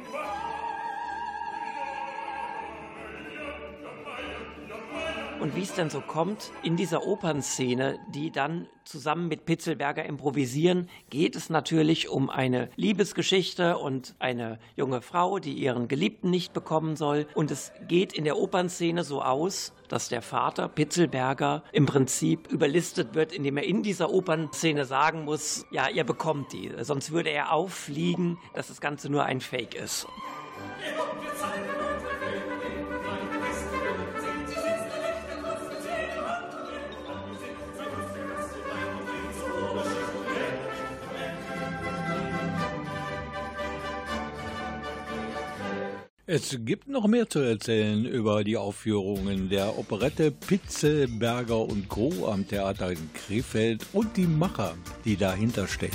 Und 5.43 5.57
wie 5.57 5.63
es 5.63 5.75
dann 5.75 5.91
so 5.91 6.01
kommt, 6.01 6.53
in 6.63 6.77
dieser 6.77 7.05
Opernszene, 7.05 7.99
die 8.15 8.31
dann 8.31 8.69
zusammen 8.85 9.27
mit 9.27 9.45
Pitzelberger 9.45 10.07
improvisieren, 10.07 10.89
geht 11.11 11.35
es 11.35 11.51
natürlich 11.51 12.09
um 12.09 12.31
eine 12.31 12.71
Liebesgeschichte 12.77 13.77
und 13.77 14.15
eine 14.21 14.61
junge 14.77 15.03
Frau, 15.03 15.41
die 15.41 15.55
ihren 15.55 15.89
Geliebten 15.89 16.31
nicht 16.31 16.53
bekommen 16.53 16.95
soll. 16.95 17.27
Und 17.35 17.51
es 17.51 17.73
geht 17.89 18.13
in 18.13 18.23
der 18.23 18.39
Opernszene 18.39 19.03
so 19.03 19.21
aus, 19.21 19.73
dass 19.89 20.09
der 20.09 20.23
Vater 20.23 20.69
Pitzelberger 20.69 21.65
im 21.73 21.87
Prinzip 21.87 22.47
überlistet 22.47 23.17
wird, 23.17 23.33
indem 23.33 23.57
er 23.57 23.65
in 23.65 23.83
dieser 23.83 24.13
Opernszene 24.13 24.85
sagen 24.85 25.25
muss, 25.25 25.67
ja, 25.73 25.89
ihr 25.89 26.05
bekommt 26.05 26.53
die. 26.53 26.71
Sonst 26.83 27.11
würde 27.11 27.31
er 27.31 27.53
auffliegen, 27.53 28.39
dass 28.55 28.69
das 28.69 28.81
Ganze 28.81 29.11
nur 29.11 29.25
ein 29.25 29.41
Fake 29.41 29.75
ist. 29.75 30.07
Es 46.35 46.57
gibt 46.65 46.89
noch 46.89 47.07
mehr 47.09 47.29
zu 47.29 47.41
erzählen 47.41 48.07
über 48.07 48.43
die 48.43 48.57
Aufführungen 48.57 49.51
der 49.51 49.79
Operette 49.79 50.31
Pitzelberger 50.31 51.59
und 51.59 51.91
Co. 51.91 52.27
am 52.27 52.49
Theater 52.49 52.91
in 52.91 53.11
Krefeld 53.13 53.85
und 53.93 54.17
die 54.17 54.27
Macher, 54.27 54.75
die 55.05 55.19
dahinter 55.19 55.69
stehen. 55.69 55.91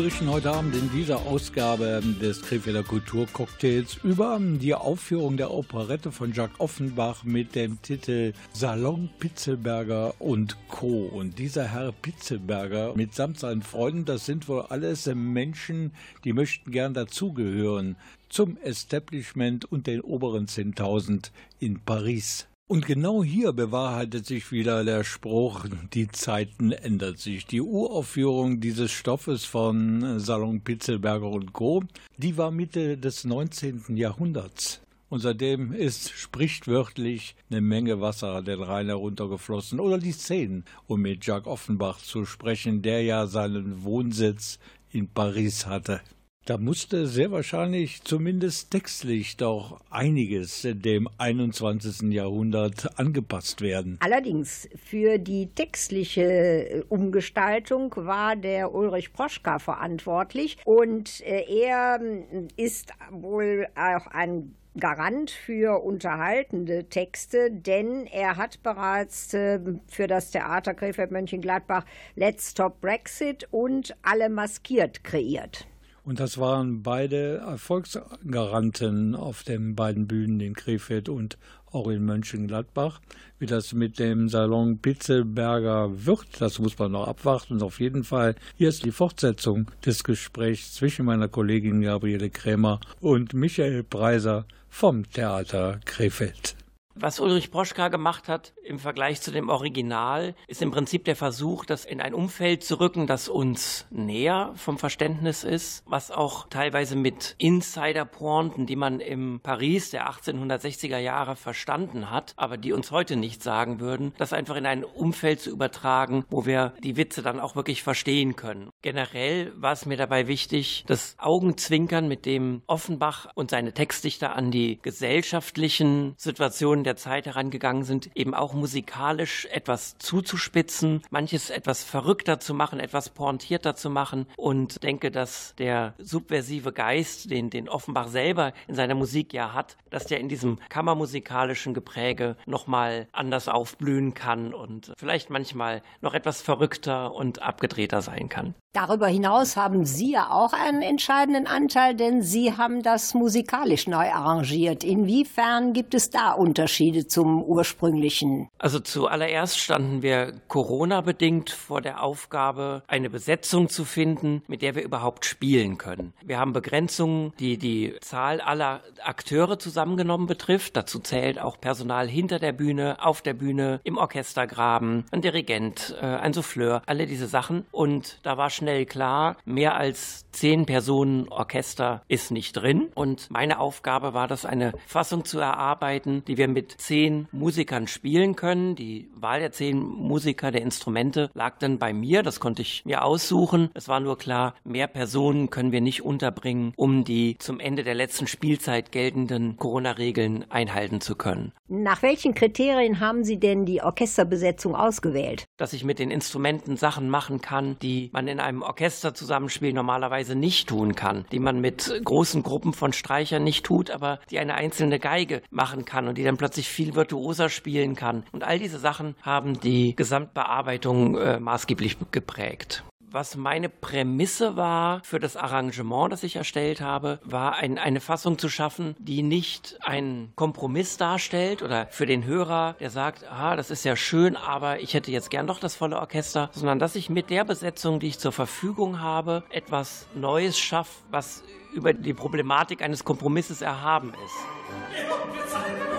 Berichten 0.00 0.30
heute 0.30 0.50
Abend 0.50 0.74
in 0.74 0.90
dieser 0.92 1.26
Ausgabe 1.26 2.02
des 2.22 2.40
Krefelder 2.40 2.82
Kulturcocktails 2.82 3.98
über 4.02 4.40
die 4.40 4.72
Aufführung 4.72 5.36
der 5.36 5.50
Operette 5.50 6.10
von 6.10 6.32
Jacques 6.32 6.58
Offenbach 6.58 7.22
mit 7.24 7.54
dem 7.54 7.82
Titel 7.82 8.32
Salon 8.54 9.10
Pitzelberger 9.18 10.14
und 10.18 10.56
Co. 10.68 11.04
Und 11.04 11.38
dieser 11.38 11.64
Herr 11.64 11.92
Pitzelberger 11.92 12.94
mitsamt 12.96 13.40
seinen 13.40 13.60
Freunden, 13.60 14.06
das 14.06 14.24
sind 14.24 14.48
wohl 14.48 14.62
alles 14.62 15.04
Menschen, 15.04 15.92
die 16.24 16.32
möchten 16.32 16.70
gern 16.70 16.94
dazugehören 16.94 17.96
zum 18.30 18.56
Establishment 18.56 19.70
und 19.70 19.86
den 19.86 20.00
oberen 20.00 20.46
10.000 20.46 21.30
in 21.58 21.78
Paris. 21.78 22.46
Und 22.70 22.86
genau 22.86 23.24
hier 23.24 23.52
bewahrheitet 23.52 24.26
sich 24.26 24.52
wieder 24.52 24.84
der 24.84 25.02
Spruch, 25.02 25.66
die 25.92 26.06
Zeiten 26.06 26.70
ändern 26.70 27.16
sich. 27.16 27.44
Die 27.44 27.60
Uraufführung 27.60 28.60
dieses 28.60 28.92
Stoffes 28.92 29.44
von 29.44 30.20
Salon 30.20 30.60
Pitzelberger 30.60 31.30
und 31.30 31.52
Co., 31.52 31.82
die 32.16 32.36
war 32.36 32.52
Mitte 32.52 32.96
des 32.96 33.24
19. 33.24 33.96
Jahrhunderts. 33.96 34.82
Und 35.08 35.18
seitdem 35.18 35.72
ist 35.72 36.10
sprichwörtlich 36.10 37.34
eine 37.50 37.60
Menge 37.60 38.00
Wasser 38.00 38.40
den 38.40 38.62
Rhein 38.62 38.86
heruntergeflossen. 38.86 39.80
Oder 39.80 39.98
die 39.98 40.12
Szenen, 40.12 40.64
um 40.86 41.00
mit 41.00 41.26
Jacques 41.26 41.50
Offenbach 41.50 41.98
zu 41.98 42.24
sprechen, 42.24 42.82
der 42.82 43.02
ja 43.02 43.26
seinen 43.26 43.82
Wohnsitz 43.82 44.60
in 44.92 45.08
Paris 45.08 45.66
hatte. 45.66 46.02
Da 46.50 46.58
musste 46.58 47.06
sehr 47.06 47.30
wahrscheinlich 47.30 48.02
zumindest 48.02 48.72
textlich 48.72 49.36
doch 49.36 49.80
einiges 49.88 50.66
dem 50.68 51.08
21. 51.16 52.12
Jahrhundert 52.12 52.98
angepasst 52.98 53.60
werden. 53.60 53.98
Allerdings 54.00 54.68
für 54.74 55.18
die 55.18 55.46
textliche 55.54 56.24
äh, 56.24 56.82
Umgestaltung 56.88 57.94
war 57.94 58.34
der 58.34 58.74
Ulrich 58.74 59.12
Proschka 59.12 59.60
verantwortlich 59.60 60.56
und 60.64 61.20
äh, 61.20 61.44
er 61.68 62.00
ähm, 62.02 62.48
ist 62.56 62.94
wohl 63.12 63.68
auch 63.76 64.08
ein 64.08 64.56
Garant 64.76 65.30
für 65.30 65.84
unterhaltende 65.84 66.88
Texte, 66.88 67.52
denn 67.52 68.06
er 68.06 68.36
hat 68.36 68.60
bereits 68.64 69.32
äh, 69.34 69.60
für 69.86 70.08
das 70.08 70.32
Theater 70.32 70.74
Krefeld-Mönchengladbach 70.74 71.84
Let's 72.16 72.50
Stop 72.50 72.80
Brexit 72.80 73.46
und 73.52 73.94
Alle 74.02 74.28
maskiert 74.28 75.04
kreiert. 75.04 75.69
Und 76.10 76.18
das 76.18 76.38
waren 76.38 76.82
beide 76.82 77.36
Erfolgsgaranten 77.36 79.14
auf 79.14 79.44
den 79.44 79.76
beiden 79.76 80.08
Bühnen 80.08 80.40
in 80.40 80.54
Krefeld 80.54 81.08
und 81.08 81.38
auch 81.70 81.86
in 81.86 82.04
Mönchengladbach. 82.04 83.00
Wie 83.38 83.46
das 83.46 83.74
mit 83.74 84.00
dem 84.00 84.28
Salon 84.28 84.80
Pitzelberger 84.80 86.04
wird, 86.04 86.40
das 86.40 86.58
muss 86.58 86.76
man 86.80 86.90
noch 86.90 87.06
abwarten. 87.06 87.52
Und 87.52 87.62
auf 87.62 87.78
jeden 87.78 88.02
Fall, 88.02 88.34
hier 88.56 88.70
ist 88.70 88.84
die 88.84 88.90
Fortsetzung 88.90 89.70
des 89.86 90.02
Gesprächs 90.02 90.74
zwischen 90.74 91.06
meiner 91.06 91.28
Kollegin 91.28 91.80
Gabriele 91.80 92.28
Krämer 92.28 92.80
und 93.00 93.32
Michael 93.32 93.84
Preiser 93.84 94.46
vom 94.68 95.08
Theater 95.12 95.78
Krefeld. 95.84 96.56
Was 97.02 97.18
Ulrich 97.18 97.50
Broschka 97.50 97.88
gemacht 97.88 98.28
hat 98.28 98.52
im 98.62 98.78
Vergleich 98.78 99.22
zu 99.22 99.30
dem 99.32 99.48
Original, 99.48 100.34
ist 100.48 100.60
im 100.60 100.70
Prinzip 100.70 101.06
der 101.06 101.16
Versuch, 101.16 101.64
das 101.64 101.86
in 101.86 101.98
ein 101.98 102.12
Umfeld 102.12 102.62
zu 102.62 102.78
rücken, 102.78 103.06
das 103.06 103.30
uns 103.30 103.86
näher 103.88 104.52
vom 104.56 104.76
Verständnis 104.76 105.42
ist, 105.42 105.82
was 105.86 106.10
auch 106.10 106.46
teilweise 106.50 106.96
mit 106.96 107.36
Insider-Pointen, 107.38 108.66
die 108.66 108.76
man 108.76 109.00
im 109.00 109.40
Paris 109.42 109.88
der 109.88 110.10
1860er 110.10 110.98
Jahre 110.98 111.36
verstanden 111.36 112.10
hat, 112.10 112.34
aber 112.36 112.58
die 112.58 112.74
uns 112.74 112.90
heute 112.90 113.16
nicht 113.16 113.42
sagen 113.42 113.80
würden, 113.80 114.12
das 114.18 114.34
einfach 114.34 114.56
in 114.56 114.66
ein 114.66 114.84
Umfeld 114.84 115.40
zu 115.40 115.48
übertragen, 115.48 116.26
wo 116.28 116.44
wir 116.44 116.74
die 116.84 116.98
Witze 116.98 117.22
dann 117.22 117.40
auch 117.40 117.56
wirklich 117.56 117.82
verstehen 117.82 118.36
können. 118.36 118.68
Generell 118.82 119.54
war 119.56 119.72
es 119.72 119.86
mir 119.86 119.96
dabei 119.96 120.26
wichtig, 120.26 120.84
das 120.86 121.16
Augenzwinkern, 121.16 122.08
mit 122.08 122.26
dem 122.26 122.60
Offenbach 122.66 123.28
und 123.34 123.50
seine 123.50 123.72
Textdichter 123.72 124.36
an 124.36 124.50
die 124.50 124.78
gesellschaftlichen 124.82 126.12
Situationen 126.18 126.84
der 126.84 126.89
Zeit 126.96 127.26
herangegangen 127.26 127.84
sind, 127.84 128.10
eben 128.14 128.34
auch 128.34 128.54
musikalisch 128.54 129.46
etwas 129.46 129.98
zuzuspitzen, 129.98 131.02
manches 131.10 131.50
etwas 131.50 131.84
verrückter 131.84 132.40
zu 132.40 132.54
machen, 132.54 132.80
etwas 132.80 133.10
pointierter 133.10 133.74
zu 133.74 133.90
machen 133.90 134.26
und 134.36 134.82
denke, 134.82 135.10
dass 135.10 135.54
der 135.58 135.94
subversive 135.98 136.72
Geist, 136.72 137.30
den, 137.30 137.50
den 137.50 137.68
Offenbach 137.68 138.08
selber 138.08 138.52
in 138.68 138.74
seiner 138.74 138.94
Musik 138.94 139.32
ja 139.32 139.52
hat, 139.52 139.76
dass 139.90 140.06
der 140.06 140.20
in 140.20 140.28
diesem 140.28 140.58
kammermusikalischen 140.68 141.74
Gepräge 141.74 142.36
nochmal 142.46 143.08
anders 143.12 143.48
aufblühen 143.48 144.14
kann 144.14 144.54
und 144.54 144.92
vielleicht 144.96 145.30
manchmal 145.30 145.82
noch 146.00 146.14
etwas 146.14 146.42
verrückter 146.42 147.14
und 147.14 147.42
abgedrehter 147.42 148.02
sein 148.02 148.28
kann. 148.28 148.54
Darüber 148.72 149.08
hinaus 149.08 149.56
haben 149.56 149.84
Sie 149.84 150.12
ja 150.12 150.30
auch 150.30 150.52
einen 150.52 150.82
entscheidenden 150.82 151.48
Anteil, 151.48 151.96
denn 151.96 152.22
Sie 152.22 152.56
haben 152.56 152.84
das 152.84 153.14
musikalisch 153.14 153.88
neu 153.88 154.12
arrangiert. 154.12 154.84
Inwiefern 154.84 155.72
gibt 155.72 155.92
es 155.92 156.10
da 156.10 156.30
Unterschiede 156.30 157.08
zum 157.08 157.42
ursprünglichen? 157.42 158.48
Also 158.58 158.78
zuallererst 158.78 159.58
standen 159.58 160.02
wir 160.02 160.34
Corona-bedingt 160.46 161.50
vor 161.50 161.80
der 161.80 162.00
Aufgabe, 162.00 162.84
eine 162.86 163.10
Besetzung 163.10 163.68
zu 163.68 163.84
finden, 163.84 164.42
mit 164.46 164.62
der 164.62 164.76
wir 164.76 164.84
überhaupt 164.84 165.24
spielen 165.24 165.76
können. 165.76 166.12
Wir 166.24 166.38
haben 166.38 166.52
Begrenzungen, 166.52 167.32
die 167.40 167.58
die 167.58 167.96
Zahl 168.00 168.40
aller 168.40 168.82
Akteure 169.02 169.58
zusammengenommen 169.58 170.28
betrifft. 170.28 170.76
Dazu 170.76 171.00
zählt 171.00 171.40
auch 171.40 171.60
Personal 171.60 172.06
hinter 172.06 172.38
der 172.38 172.52
Bühne, 172.52 172.98
auf 173.04 173.20
der 173.20 173.34
Bühne, 173.34 173.80
im 173.82 173.98
Orchestergraben, 173.98 175.06
ein 175.10 175.22
Dirigent, 175.22 175.96
äh, 176.00 176.06
ein 176.06 176.32
Souffleur, 176.32 176.82
alle 176.86 177.08
diese 177.08 177.26
Sachen. 177.26 177.66
Und 177.72 178.20
da 178.22 178.36
war 178.36 178.50
schnell 178.60 178.84
klar, 178.84 179.38
mehr 179.46 179.76
als 179.76 180.26
zehn 180.32 180.66
Personen 180.66 181.28
Orchester 181.28 182.02
ist 182.08 182.30
nicht 182.30 182.52
drin. 182.52 182.88
Und 182.94 183.30
meine 183.30 183.58
Aufgabe 183.58 184.12
war 184.12 184.28
das, 184.28 184.44
eine 184.44 184.72
Fassung 184.86 185.24
zu 185.24 185.40
erarbeiten, 185.40 186.22
die 186.26 186.36
wir 186.36 186.46
mit 186.46 186.72
zehn 186.78 187.26
Musikern 187.32 187.86
spielen 187.86 188.36
können. 188.36 188.76
Die 188.76 189.08
Wahl 189.14 189.40
der 189.40 189.50
zehn 189.50 189.78
Musiker, 189.78 190.50
der 190.50 190.60
Instrumente 190.60 191.30
lag 191.32 191.58
dann 191.58 191.78
bei 191.78 191.94
mir. 191.94 192.22
Das 192.22 192.38
konnte 192.38 192.60
ich 192.60 192.84
mir 192.84 193.02
aussuchen. 193.02 193.70
Es 193.72 193.88
war 193.88 194.00
nur 194.00 194.18
klar, 194.18 194.54
mehr 194.62 194.88
Personen 194.88 195.48
können 195.48 195.72
wir 195.72 195.80
nicht 195.80 196.02
unterbringen, 196.02 196.74
um 196.76 197.04
die 197.04 197.36
zum 197.38 197.60
Ende 197.60 197.82
der 197.82 197.94
letzten 197.94 198.26
Spielzeit 198.26 198.92
geltenden 198.92 199.56
Corona-Regeln 199.56 200.44
einhalten 200.50 201.00
zu 201.00 201.16
können. 201.16 201.52
Nach 201.68 202.02
welchen 202.02 202.34
Kriterien 202.34 203.00
haben 203.00 203.24
Sie 203.24 203.40
denn 203.40 203.64
die 203.64 203.80
Orchesterbesetzung 203.80 204.74
ausgewählt? 204.74 205.44
Dass 205.56 205.72
ich 205.72 205.84
mit 205.84 205.98
den 205.98 206.10
Instrumenten 206.10 206.76
Sachen 206.76 207.08
machen 207.08 207.40
kann, 207.40 207.78
die 207.80 208.10
man 208.12 208.28
in 208.28 208.40
einem 208.40 208.49
einem 208.50 208.62
Orchesterzusammenspiel 208.62 209.72
normalerweise 209.72 210.34
nicht 210.34 210.68
tun 210.68 210.94
kann, 210.94 211.24
die 211.30 211.38
man 211.38 211.60
mit 211.60 212.00
großen 212.04 212.42
Gruppen 212.42 212.72
von 212.72 212.92
Streichern 212.92 213.44
nicht 213.44 213.64
tut, 213.64 213.90
aber 213.90 214.18
die 214.30 214.38
eine 214.38 214.54
einzelne 214.54 214.98
Geige 214.98 215.40
machen 215.50 215.84
kann 215.84 216.08
und 216.08 216.18
die 216.18 216.24
dann 216.24 216.36
plötzlich 216.36 216.68
viel 216.68 216.94
virtuoser 216.94 217.48
spielen 217.48 217.94
kann. 217.94 218.24
Und 218.32 218.42
all 218.42 218.58
diese 218.58 218.78
Sachen 218.78 219.14
haben 219.22 219.60
die 219.60 219.94
Gesamtbearbeitung 219.94 221.16
äh, 221.16 221.40
maßgeblich 221.40 221.96
geprägt 222.10 222.84
was 223.12 223.36
meine 223.36 223.68
Prämisse 223.68 224.56
war 224.56 225.02
für 225.04 225.18
das 225.18 225.36
Arrangement, 225.36 226.12
das 226.12 226.22
ich 226.22 226.36
erstellt 226.36 226.80
habe, 226.80 227.20
war 227.24 227.56
ein, 227.56 227.78
eine 227.78 228.00
Fassung 228.00 228.38
zu 228.38 228.48
schaffen, 228.48 228.94
die 228.98 229.22
nicht 229.22 229.78
einen 229.82 230.32
Kompromiss 230.36 230.96
darstellt 230.96 231.62
oder 231.62 231.86
für 231.90 232.06
den 232.06 232.24
Hörer, 232.24 232.76
der 232.80 232.90
sagt, 232.90 233.24
ah, 233.30 233.56
das 233.56 233.70
ist 233.70 233.84
ja 233.84 233.96
schön, 233.96 234.36
aber 234.36 234.80
ich 234.80 234.94
hätte 234.94 235.10
jetzt 235.10 235.30
gern 235.30 235.46
doch 235.46 235.58
das 235.58 235.74
volle 235.74 235.98
Orchester, 235.98 236.50
sondern 236.52 236.78
dass 236.78 236.96
ich 236.96 237.10
mit 237.10 237.30
der 237.30 237.44
Besetzung, 237.44 238.00
die 238.00 238.08
ich 238.08 238.18
zur 238.18 238.32
Verfügung 238.32 239.00
habe, 239.00 239.42
etwas 239.50 240.06
Neues 240.14 240.58
schaffe, 240.58 241.02
was 241.10 241.42
über 241.72 241.92
die 241.92 242.14
Problematik 242.14 242.82
eines 242.82 243.04
Kompromisses 243.04 243.62
erhaben 243.62 244.12
ist. 244.24 245.89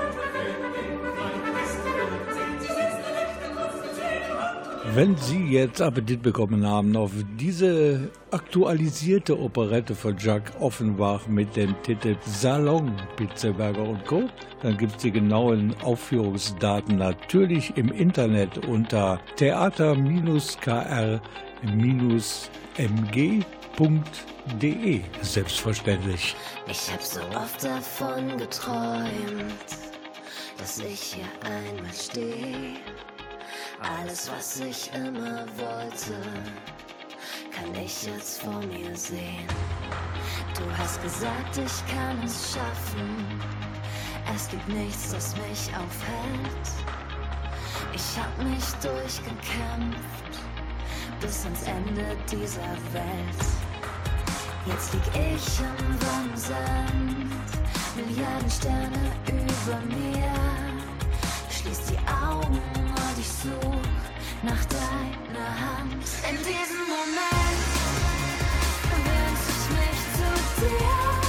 Wenn 4.94 5.16
Sie 5.16 5.46
jetzt 5.46 5.82
Appetit 5.82 6.22
bekommen 6.22 6.68
haben 6.68 6.98
auf 6.98 7.12
diese 7.40 8.12
aktualisierte 8.30 9.40
Operette 9.40 9.96
von 9.96 10.18
Jacques 10.18 10.52
Offenbach 10.60 11.28
mit 11.28 11.56
dem 11.56 11.82
Titel 11.84 12.18
Salon 12.26 12.92
Pitzelberger 13.16 13.84
und 13.84 14.06
Co., 14.06 14.24
dann 14.62 14.76
gibt 14.76 14.98
es 14.98 15.02
die 15.04 15.12
genauen 15.12 15.74
Aufführungsdaten 15.82 16.98
natürlich 16.98 17.78
im 17.78 17.88
Internet 17.94 18.68
unter 18.68 19.22
theater-mg.de. 19.38 20.22
Selbstverständlich. 25.22 26.36
Ich 26.70 26.92
hab 26.92 27.02
so 27.02 27.22
oft 27.34 27.64
davon 27.64 28.38
geträumt, 28.38 29.08
dass 30.58 30.80
ich 30.80 31.00
hier 31.00 31.24
einmal 31.50 31.94
stehe 31.94 32.76
alles, 33.80 34.30
was 34.32 34.60
ich 34.60 34.92
immer 34.94 35.46
wollte, 35.58 36.16
kann 37.52 37.74
ich 37.76 38.04
jetzt 38.04 38.42
vor 38.42 38.62
mir 38.62 38.96
sehen. 38.96 39.48
Du 40.56 40.64
hast 40.78 41.02
gesagt, 41.02 41.58
ich 41.58 41.94
kann 41.94 42.22
es 42.24 42.54
schaffen. 42.54 43.42
Es 44.34 44.50
gibt 44.50 44.68
nichts, 44.70 45.12
das 45.12 45.36
mich 45.36 45.70
aufhält. 45.76 46.68
Ich 47.94 48.18
hab 48.18 48.38
mich 48.44 48.66
durchgekämpft 48.82 50.40
bis 51.20 51.44
ans 51.46 51.64
Ende 51.64 52.16
dieser 52.32 52.76
Welt. 52.94 53.42
Jetzt 54.66 54.94
lieg 54.94 55.02
ich 55.14 55.60
im 55.60 56.02
warmen 56.02 57.32
Milliarden 57.96 58.50
Sterne 58.50 59.12
über 59.28 59.80
mir. 59.88 60.32
Schließ 61.50 61.82
die 61.88 61.98
Augen 62.08 62.91
ich 63.22 63.28
such 63.28 63.52
nach 64.42 64.66
deiner 64.66 65.50
Hand. 65.62 66.04
In 66.28 66.38
diesem 66.38 66.84
Moment 66.90 67.62
wünsch 69.06 69.46
ich 69.50 69.66
mich 69.78 70.00
zu 70.18 70.30
dir. 70.66 71.21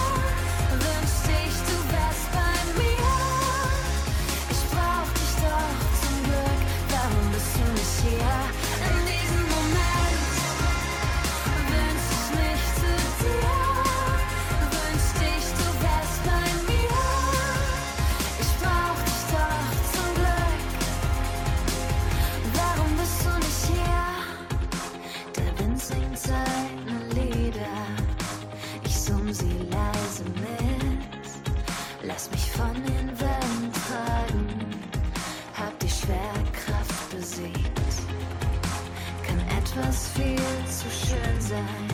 Etwas 39.75 40.09
viel 40.09 40.37
zu 40.66 40.91
schön 40.91 41.41
sein. 41.41 41.89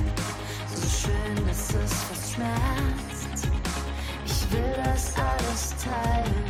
So 0.75 1.07
schön, 1.07 1.47
dass 1.47 1.71
es 1.75 1.93
fast 2.05 2.35
schmerzt. 2.35 3.49
Ich 4.27 4.53
will 4.53 4.75
das 4.83 5.15
alles 5.15 5.75
teilen. 5.85 6.45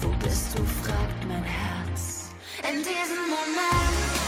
Wo 0.00 0.08
bist 0.24 0.58
du, 0.58 0.64
fragt 0.64 1.24
mein 1.28 1.44
Herz. 1.44 2.30
In 2.68 2.78
diesem 2.78 3.28
Moment 3.30 4.21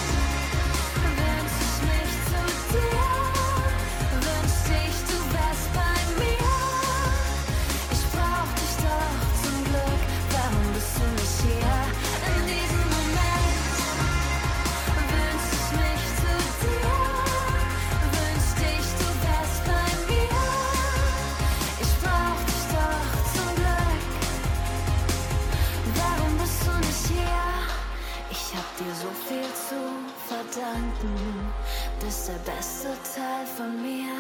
verstanden. 30.64 31.52
Bist 32.00 32.28
der 32.28 32.52
beste 32.52 32.88
Teil 33.14 33.46
von 33.56 33.82
mir. 33.82 34.14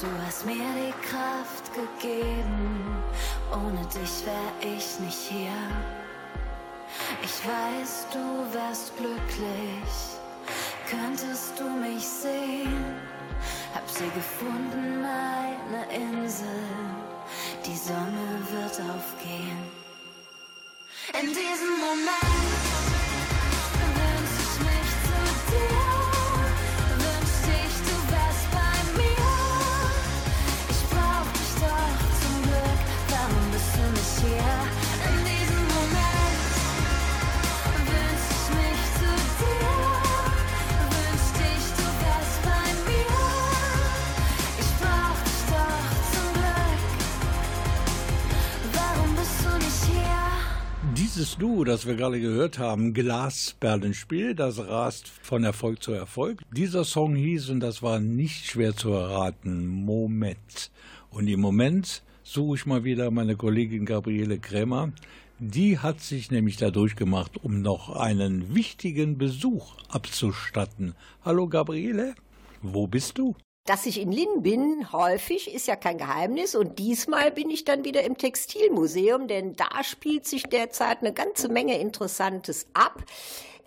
Du 0.00 0.06
hast 0.26 0.44
mir 0.44 0.54
die 0.54 0.92
Kraft 1.08 1.72
gegeben. 1.74 3.02
Ohne 3.50 3.84
dich 3.86 4.26
wär 4.26 4.52
ich 4.60 5.00
nicht 5.00 5.18
hier. 5.28 5.50
Ich 7.22 7.46
weiß, 7.46 8.06
du 8.12 8.54
wärst 8.54 8.96
glücklich. 8.96 9.92
Könntest 10.90 11.58
du 11.58 11.64
mich 11.64 12.06
sehen? 12.06 12.84
Hab 13.74 13.88
sie 13.88 14.10
gefunden, 14.14 15.02
meine 15.02 15.84
Insel. 15.92 16.46
Die 17.64 17.76
Sonne 17.76 18.38
wird 18.50 18.80
aufgehen. 18.90 19.58
In 21.20 21.28
diesem 21.28 21.80
Moment. 21.80 22.75
Dieses 51.16 51.38
Duo, 51.38 51.64
das 51.64 51.86
wir 51.86 51.94
gerade 51.94 52.20
gehört 52.20 52.58
haben, 52.58 52.92
Glasperlenspiel, 52.92 54.34
das 54.34 54.58
rast 54.58 55.08
von 55.08 55.44
Erfolg 55.44 55.82
zu 55.82 55.92
Erfolg. 55.92 56.42
Dieser 56.52 56.84
Song 56.84 57.16
hieß, 57.16 57.48
und 57.48 57.60
das 57.60 57.82
war 57.82 58.00
nicht 58.00 58.44
schwer 58.44 58.76
zu 58.76 58.90
erraten, 58.90 59.66
Moment. 59.66 60.70
Und 61.08 61.26
im 61.28 61.40
Moment 61.40 62.02
suche 62.22 62.56
ich 62.56 62.66
mal 62.66 62.84
wieder 62.84 63.10
meine 63.10 63.34
Kollegin 63.34 63.86
Gabriele 63.86 64.38
Krämer. 64.38 64.92
Die 65.38 65.78
hat 65.78 66.02
sich 66.02 66.30
nämlich 66.30 66.58
da 66.58 66.70
durchgemacht, 66.70 67.42
um 67.42 67.62
noch 67.62 67.96
einen 67.96 68.54
wichtigen 68.54 69.16
Besuch 69.16 69.74
abzustatten. 69.88 70.94
Hallo 71.24 71.48
Gabriele, 71.48 72.14
wo 72.60 72.86
bist 72.88 73.16
du? 73.16 73.34
Dass 73.66 73.84
ich 73.84 74.00
in 74.00 74.12
Linn 74.12 74.42
bin, 74.42 74.92
häufig, 74.92 75.52
ist 75.52 75.66
ja 75.66 75.74
kein 75.74 75.98
Geheimnis. 75.98 76.54
Und 76.54 76.78
diesmal 76.78 77.32
bin 77.32 77.50
ich 77.50 77.64
dann 77.64 77.84
wieder 77.84 78.04
im 78.04 78.16
Textilmuseum, 78.16 79.26
denn 79.26 79.56
da 79.56 79.82
spielt 79.82 80.24
sich 80.24 80.44
derzeit 80.44 81.00
eine 81.00 81.12
ganze 81.12 81.48
Menge 81.48 81.78
Interessantes 81.78 82.66
ab. 82.74 83.02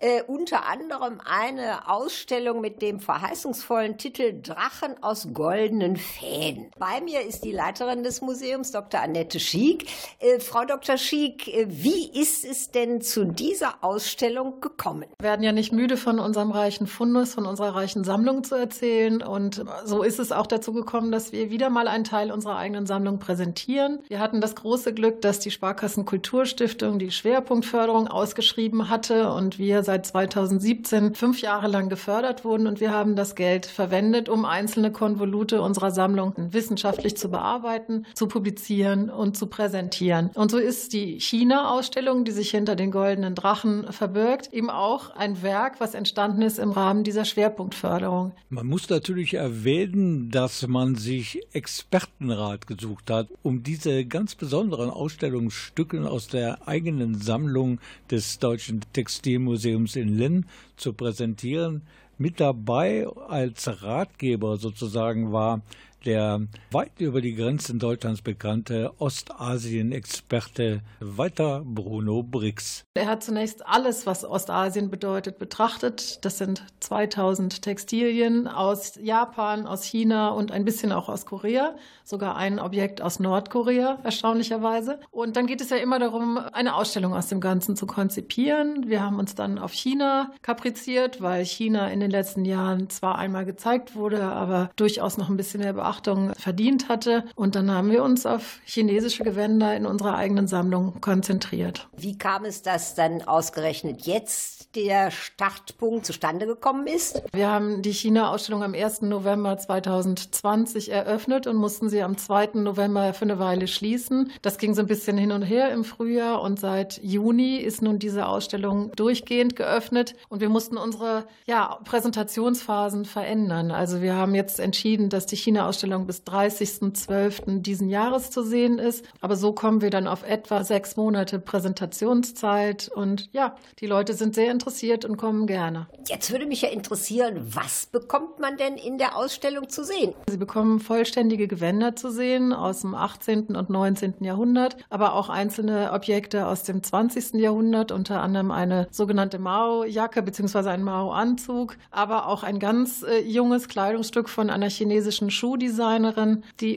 Äh, 0.02 0.22
unter 0.22 0.66
anderem 0.66 1.20
eine 1.22 1.86
Ausstellung 1.86 2.62
mit 2.62 2.80
dem 2.80 3.00
verheißungsvollen 3.00 3.98
Titel 3.98 4.40
Drachen 4.40 4.94
aus 5.02 5.28
goldenen 5.34 5.96
Fäden. 5.98 6.70
Bei 6.78 7.02
mir 7.02 7.20
ist 7.20 7.44
die 7.44 7.52
Leiterin 7.52 8.02
des 8.02 8.22
Museums, 8.22 8.72
Dr. 8.72 8.98
Annette 8.98 9.38
Schiek. 9.38 9.90
Äh, 10.18 10.40
Frau 10.40 10.64
Dr. 10.64 10.96
Schiek, 10.96 11.48
äh, 11.48 11.66
wie 11.68 12.18
ist 12.18 12.46
es 12.46 12.70
denn 12.70 13.02
zu 13.02 13.26
dieser 13.26 13.84
Ausstellung 13.84 14.62
gekommen? 14.62 15.04
Wir 15.18 15.28
werden 15.28 15.42
ja 15.42 15.52
nicht 15.52 15.70
müde 15.70 15.98
von 15.98 16.18
unserem 16.18 16.50
reichen 16.50 16.86
Fundus, 16.86 17.34
von 17.34 17.44
unserer 17.44 17.74
reichen 17.74 18.02
Sammlung 18.02 18.42
zu 18.42 18.54
erzählen. 18.54 19.22
Und 19.22 19.62
so 19.84 20.02
ist 20.02 20.18
es 20.18 20.32
auch 20.32 20.46
dazu 20.46 20.72
gekommen, 20.72 21.12
dass 21.12 21.32
wir 21.32 21.50
wieder 21.50 21.68
mal 21.68 21.88
einen 21.88 22.04
Teil 22.04 22.32
unserer 22.32 22.56
eigenen 22.56 22.86
Sammlung 22.86 23.18
präsentieren. 23.18 23.98
Wir 24.08 24.20
hatten 24.20 24.40
das 24.40 24.54
große 24.54 24.94
Glück, 24.94 25.20
dass 25.20 25.40
die 25.40 25.50
Sparkassen 25.50 26.06
Kulturstiftung 26.06 26.98
die 26.98 27.10
Schwerpunktförderung 27.10 28.08
ausgeschrieben 28.08 28.88
hatte 28.88 29.30
und 29.34 29.58
wir 29.58 29.89
seit 29.90 30.06
2017 30.06 31.16
fünf 31.16 31.42
Jahre 31.42 31.66
lang 31.66 31.88
gefördert 31.88 32.44
wurden. 32.44 32.68
Und 32.68 32.78
wir 32.80 32.92
haben 32.92 33.16
das 33.16 33.34
Geld 33.34 33.66
verwendet, 33.66 34.28
um 34.28 34.44
einzelne 34.44 34.92
Konvolute 34.92 35.62
unserer 35.62 35.90
Sammlung 35.90 36.32
wissenschaftlich 36.36 37.16
zu 37.16 37.28
bearbeiten, 37.28 38.06
zu 38.14 38.28
publizieren 38.28 39.10
und 39.10 39.36
zu 39.36 39.48
präsentieren. 39.48 40.30
Und 40.34 40.52
so 40.52 40.58
ist 40.58 40.92
die 40.92 41.18
China-Ausstellung, 41.18 42.24
die 42.24 42.30
sich 42.30 42.52
hinter 42.52 42.76
den 42.76 42.92
goldenen 42.92 43.34
Drachen 43.34 43.92
verbirgt, 43.92 44.52
eben 44.52 44.70
auch 44.70 45.10
ein 45.16 45.42
Werk, 45.42 45.80
was 45.80 45.94
entstanden 45.94 46.42
ist 46.42 46.60
im 46.60 46.70
Rahmen 46.70 47.02
dieser 47.02 47.24
Schwerpunktförderung. 47.24 48.30
Man 48.48 48.68
muss 48.68 48.88
natürlich 48.88 49.34
erwähnen, 49.34 50.30
dass 50.30 50.68
man 50.68 50.94
sich 50.94 51.40
Expertenrat 51.52 52.68
gesucht 52.68 53.10
hat, 53.10 53.26
um 53.42 53.64
diese 53.64 54.04
ganz 54.04 54.36
besonderen 54.36 54.90
Ausstellungsstücke 54.90 56.08
aus 56.08 56.28
der 56.28 56.68
eigenen 56.68 57.20
Sammlung 57.20 57.80
des 58.08 58.38
Deutschen 58.38 58.82
Textilmuseums 58.92 59.79
in 59.96 60.16
Linn 60.16 60.46
zu 60.76 60.92
präsentieren. 60.92 61.82
Mit 62.18 62.40
dabei 62.40 63.06
als 63.28 63.82
Ratgeber 63.82 64.56
sozusagen 64.58 65.32
war 65.32 65.62
der 66.04 66.46
weit 66.70 67.00
über 67.00 67.20
die 67.20 67.34
Grenzen 67.34 67.78
Deutschlands 67.78 68.22
bekannte 68.22 68.92
Ostasien-Experte 68.98 70.80
Walter 71.00 71.62
Bruno 71.64 72.22
Brix. 72.22 72.84
Er 72.94 73.06
hat 73.06 73.22
zunächst 73.22 73.66
alles, 73.66 74.06
was 74.06 74.24
Ostasien 74.24 74.90
bedeutet, 74.90 75.38
betrachtet. 75.38 76.24
Das 76.24 76.38
sind 76.38 76.64
2000 76.80 77.62
Textilien 77.62 78.48
aus 78.48 78.94
Japan, 79.00 79.66
aus 79.66 79.84
China 79.84 80.30
und 80.30 80.52
ein 80.52 80.64
bisschen 80.64 80.92
auch 80.92 81.08
aus 81.08 81.26
Korea. 81.26 81.76
Sogar 82.04 82.36
ein 82.36 82.58
Objekt 82.58 83.02
aus 83.02 83.20
Nordkorea, 83.20 83.98
erstaunlicherweise. 84.02 85.00
Und 85.10 85.36
dann 85.36 85.46
geht 85.46 85.60
es 85.60 85.70
ja 85.70 85.76
immer 85.76 85.98
darum, 85.98 86.38
eine 86.38 86.74
Ausstellung 86.74 87.14
aus 87.14 87.28
dem 87.28 87.40
Ganzen 87.40 87.76
zu 87.76 87.86
konzipieren. 87.86 88.88
Wir 88.88 89.02
haben 89.02 89.18
uns 89.18 89.34
dann 89.34 89.58
auf 89.58 89.72
China 89.72 90.32
kapriziert, 90.42 91.20
weil 91.20 91.44
China 91.44 91.88
in 91.88 92.00
den 92.00 92.10
letzten 92.10 92.44
Jahren 92.44 92.90
zwar 92.90 93.18
einmal 93.18 93.44
gezeigt 93.44 93.94
wurde, 93.94 94.22
aber 94.22 94.70
durchaus 94.76 95.18
noch 95.18 95.28
ein 95.28 95.36
bisschen 95.36 95.60
mehr 95.60 95.70
Beachtung 95.90 96.32
verdient 96.38 96.88
hatte. 96.88 97.24
Und 97.34 97.56
dann 97.56 97.70
haben 97.70 97.90
wir 97.90 98.04
uns 98.04 98.24
auf 98.24 98.60
chinesische 98.64 99.24
Gewänder 99.24 99.74
in 99.74 99.86
unserer 99.86 100.16
eigenen 100.16 100.46
Sammlung 100.46 101.00
konzentriert. 101.00 101.88
Wie 101.96 102.16
kam 102.16 102.44
es, 102.44 102.62
dass 102.62 102.94
dann 102.94 103.22
ausgerechnet 103.22 104.06
jetzt 104.06 104.60
der 104.76 105.10
Startpunkt 105.10 106.06
zustande 106.06 106.46
gekommen 106.46 106.86
ist? 106.86 107.22
Wir 107.32 107.50
haben 107.50 107.82
die 107.82 107.92
China-Ausstellung 107.92 108.62
am 108.62 108.74
1. 108.74 109.02
November 109.02 109.58
2020 109.58 110.92
eröffnet 110.92 111.48
und 111.48 111.56
mussten 111.56 111.88
sie 111.88 112.02
am 112.02 112.16
2. 112.16 112.50
November 112.54 113.12
für 113.12 113.24
eine 113.24 113.38
Weile 113.38 113.66
schließen. 113.66 114.30
Das 114.42 114.58
ging 114.58 114.74
so 114.74 114.82
ein 114.82 114.86
bisschen 114.86 115.18
hin 115.18 115.32
und 115.32 115.42
her 115.42 115.72
im 115.72 115.84
Frühjahr 115.84 116.40
und 116.42 116.60
seit 116.60 117.02
Juni 117.02 117.56
ist 117.56 117.82
nun 117.82 117.98
diese 117.98 118.26
Ausstellung 118.26 118.92
durchgehend 118.94 119.56
geöffnet 119.56 120.14
und 120.28 120.40
wir 120.40 120.48
mussten 120.48 120.76
unsere 120.76 121.26
ja, 121.46 121.80
Präsentationsphasen 121.84 123.04
verändern. 123.04 123.72
Also 123.72 124.02
wir 124.02 124.14
haben 124.14 124.34
jetzt 124.34 124.60
entschieden, 124.60 125.08
dass 125.08 125.26
die 125.26 125.36
China-Ausstellung 125.36 125.79
bis 126.06 126.22
30.12. 126.22 127.62
diesen 127.62 127.88
Jahres 127.88 128.30
zu 128.30 128.42
sehen 128.42 128.78
ist. 128.78 129.04
Aber 129.20 129.36
so 129.36 129.52
kommen 129.52 129.80
wir 129.80 129.90
dann 129.90 130.06
auf 130.06 130.22
etwa 130.22 130.64
sechs 130.64 130.96
Monate 130.96 131.38
Präsentationszeit 131.38 132.90
und 132.94 133.32
ja, 133.32 133.56
die 133.78 133.86
Leute 133.86 134.14
sind 134.14 134.34
sehr 134.34 134.50
interessiert 134.50 135.04
und 135.04 135.16
kommen 135.16 135.46
gerne. 135.46 135.86
Jetzt 136.08 136.30
würde 136.30 136.46
mich 136.46 136.62
ja 136.62 136.68
interessieren, 136.68 137.40
was 137.54 137.86
bekommt 137.86 138.38
man 138.38 138.56
denn 138.56 138.74
in 138.74 138.98
der 138.98 139.16
Ausstellung 139.16 139.68
zu 139.68 139.84
sehen? 139.84 140.14
Sie 140.28 140.36
bekommen 140.36 140.80
vollständige 140.80 141.48
Gewänder 141.48 141.96
zu 141.96 142.10
sehen 142.10 142.52
aus 142.52 142.82
dem 142.82 142.94
18. 142.94 143.56
und 143.56 143.70
19. 143.70 144.14
Jahrhundert, 144.20 144.76
aber 144.90 145.14
auch 145.14 145.28
einzelne 145.28 145.92
Objekte 145.92 146.46
aus 146.46 146.62
dem 146.64 146.82
20. 146.82 147.34
Jahrhundert, 147.34 147.92
unter 147.92 148.20
anderem 148.22 148.50
eine 148.50 148.88
sogenannte 148.90 149.38
Mao-Jacke 149.38 150.22
bzw. 150.22 150.68
ein 150.68 150.82
Mao-Anzug, 150.82 151.76
aber 151.90 152.26
auch 152.26 152.42
ein 152.42 152.58
ganz 152.58 153.02
äh, 153.02 153.20
junges 153.20 153.68
Kleidungsstück 153.68 154.28
von 154.28 154.50
einer 154.50 154.68
chinesischen 154.68 155.30
Schuhdesignerin, 155.30 155.60
die 155.60 155.68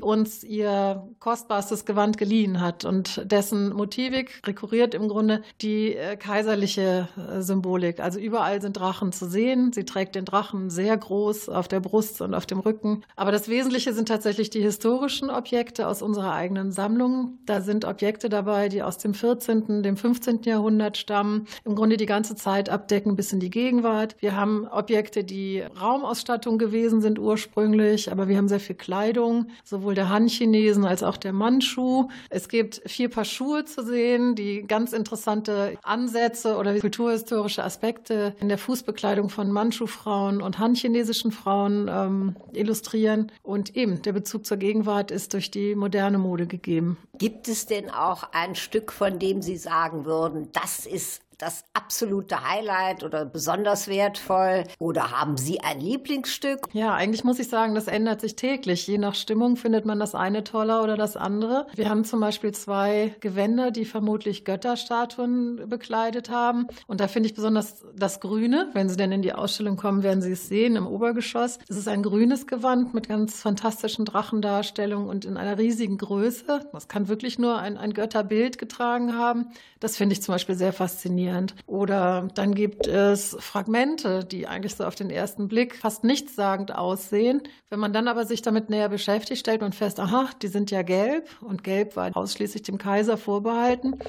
uns 0.02 0.44
ihr 0.44 1.08
kostbarstes 1.20 1.86
Gewand 1.86 2.18
geliehen 2.18 2.62
hat 2.62 2.86
und 2.86 3.22
dessen 3.32 3.74
Motivik 3.74 4.42
rekurriert 4.46 4.94
im 4.94 5.08
Grunde 5.08 5.42
die 5.62 5.96
äh, 5.96 6.16
kaiserliche 6.16 7.08
äh, 7.18 7.42
Symbolik. 7.42 8.00
Also 8.00 8.20
überall 8.20 8.62
sind 8.62 8.78
Drachen 8.78 9.12
zu 9.12 9.28
sehen. 9.28 9.72
Sie 9.74 9.86
trägt 9.86 10.16
den 10.16 10.26
Drachen 10.26 10.70
sehr 10.70 10.96
groß 10.96 11.50
auf 11.50 11.68
der 11.68 11.80
Brust 11.80 12.22
und 12.22 12.34
auf 12.34 12.46
dem 12.46 12.60
Rücken. 12.60 13.04
Aber 13.16 13.32
das 13.32 13.48
Wesentliche 13.48 13.94
sind 13.94 14.08
tatsächlich 14.08 14.50
die 14.50 14.62
historischen 14.62 15.30
Objekte 15.30 15.88
aus 15.88 16.02
unserer 16.02 16.34
eigenen 16.34 16.72
Sammlung. 16.72 17.40
Da 17.46 17.62
sind 17.62 17.86
Objekte 17.86 18.30
dabei, 18.30 18.70
die 18.70 18.84
aus 18.84 18.98
dem 18.98 19.14
14., 19.14 19.84
dem 19.84 19.98
15. 19.98 20.42
Jahrhundert 20.44 20.98
stammen, 20.98 21.48
im 21.66 21.76
Grunde 21.76 21.98
die 21.98 22.06
ganze 22.06 22.36
Zeit 22.36 22.70
abdecken 22.70 23.16
bis 23.16 23.34
in 23.34 23.40
die 23.40 23.50
Gegenwart. 23.50 24.16
Wir 24.20 24.36
haben 24.36 24.68
Objekte, 24.68 25.24
die 25.24 25.62
Raumausstattung 25.62 26.58
gewesen 26.58 27.02
sind 27.02 27.20
ursprünglich, 27.20 28.12
aber 28.12 28.28
wir 28.28 28.38
haben 28.38 28.48
sehr 28.48 28.60
viel 28.60 28.76
Kleidung, 28.84 29.48
sowohl 29.64 29.96
der 29.96 30.10
Han-Chinesen 30.10 30.84
als 30.84 31.04
auch 31.04 31.16
der 31.16 31.32
Mandschuh. 31.32 32.10
Es 32.30 32.50
gibt 32.50 32.82
vier 32.86 33.10
Paar 33.10 33.24
Schuhe 33.24 33.64
zu 33.64 33.82
sehen, 33.82 34.36
die 34.36 34.64
ganz 34.68 34.92
interessante 34.92 35.78
Ansätze 35.84 36.58
oder 36.58 36.78
kulturhistorische 36.80 37.64
Aspekte 37.64 38.36
in 38.42 38.50
der 38.50 38.58
Fußbekleidung 38.58 39.30
von 39.30 39.52
Mandschuh-Frauen 39.52 40.42
und 40.42 40.60
Han-chinesischen 40.60 41.32
Frauen 41.32 41.90
ähm, 41.90 42.36
illustrieren. 42.52 43.32
Und 43.42 43.78
eben 43.78 44.02
der 44.02 44.12
Bezug 44.12 44.46
zur 44.46 44.58
Gegenwart 44.58 45.12
ist 45.12 45.34
durch 45.34 45.50
die 45.50 45.76
moderne 45.76 46.18
Mode 46.18 46.46
gegeben. 46.46 46.98
Gibt 47.18 47.48
es 47.48 47.66
denn 47.66 47.90
auch 47.90 48.24
ein 48.34 48.56
Stück, 48.56 48.92
von 48.92 49.18
dem 49.18 49.42
Sie 49.42 49.56
sagen 49.56 50.04
würden, 50.04 50.50
das 50.52 50.86
ist 50.86 51.22
das 51.44 51.66
absolute 51.74 52.50
Highlight 52.50 53.04
oder 53.04 53.26
besonders 53.26 53.88
wertvoll? 53.90 54.64
Oder 54.80 55.12
haben 55.12 55.36
Sie 55.36 55.60
ein 55.60 55.82
Lieblingsstück? 55.82 56.70
Ja, 56.72 56.94
eigentlich 56.94 57.26
muss 57.26 57.40
ich 57.40 57.50
sagen, 57.50 57.76
das 57.76 57.88
ändert 57.88 58.22
sich 58.22 58.38
täglich. 58.38 58.88
Je 58.88 58.98
nach 58.98 59.14
Stimmung 59.16 59.58
findet 59.58 59.86
man 59.86 60.00
das 60.00 60.16
eine 60.16 60.46
toller 60.46 60.84
oder 60.84 60.96
das 60.96 61.18
andere. 61.18 61.68
Wir 61.76 61.90
haben 61.90 62.06
zum 62.06 62.22
Beispiel 62.22 62.54
zwei 62.54 63.14
Gewänder, 63.20 63.72
die 63.72 63.84
vermutlich 63.84 64.46
Götterstatuen 64.46 65.68
bekleidet 65.68 66.30
haben. 66.30 66.68
Und 66.88 67.02
da 67.02 67.10
finde 67.10 67.28
ich 67.28 67.36
besonders 67.36 67.84
das 67.94 68.22
Grüne. 68.22 68.70
Wenn 68.74 68.88
Sie 68.88 68.96
denn 68.96 69.12
in 69.12 69.22
die 69.22 69.34
Ausstellung 69.34 69.76
kommen, 69.76 70.02
werden 70.02 70.22
Sie 70.22 70.32
es 70.32 70.48
sehen 70.48 70.78
im 70.78 70.88
Obergeschoss. 70.88 71.60
Es 71.68 71.76
ist 71.76 71.90
ein 71.90 72.04
grünes 72.04 72.48
Gewand 72.48 72.94
mit 72.94 73.10
ganz 73.10 73.42
fantastischen 73.42 74.06
Drachendarstellungen 74.06 75.10
und 75.10 75.26
in 75.26 75.36
einer 75.36 75.58
riesigen 75.58 75.98
Größe. 75.98 76.70
Das 76.72 76.88
kann 76.88 77.10
wirklich 77.10 77.38
nur 77.38 77.58
ein, 77.58 77.78
ein 77.78 77.94
Götterbild 77.94 78.58
getragen 78.58 79.18
haben. 79.18 79.48
Das 79.82 79.98
finde 79.98 80.14
ich 80.14 80.22
zum 80.22 80.34
Beispiel 80.34 80.56
sehr 80.56 80.72
faszinierend. 80.72 81.33
Oder 81.66 82.28
dann 82.36 82.54
gibt 82.56 82.88
es 82.88 83.36
Fragmente, 83.40 84.24
die 84.24 84.48
eigentlich 84.48 84.76
so 84.76 84.86
auf 84.86 84.96
den 84.96 85.10
ersten 85.10 85.48
Blick 85.48 85.76
fast 85.76 86.04
nichtssagend 86.04 86.74
aussehen. 86.76 87.42
Wenn 87.70 87.80
man 87.80 87.94
dann 87.94 88.08
aber 88.08 88.26
sich 88.26 88.42
damit 88.42 88.70
näher 88.70 88.90
beschäftigt, 88.90 89.40
stellt 89.40 89.62
man 89.62 89.74
fest, 89.74 90.00
aha, 90.00 90.30
die 90.42 90.48
sind 90.48 90.72
ja 90.72 90.82
gelb 90.82 91.30
und 91.42 91.64
gelb 91.64 91.96
war 91.96 92.16
ausschließlich 92.16 92.64
dem 92.64 92.78
Kaiser 92.78 93.18
vorbehalten. 93.18 94.00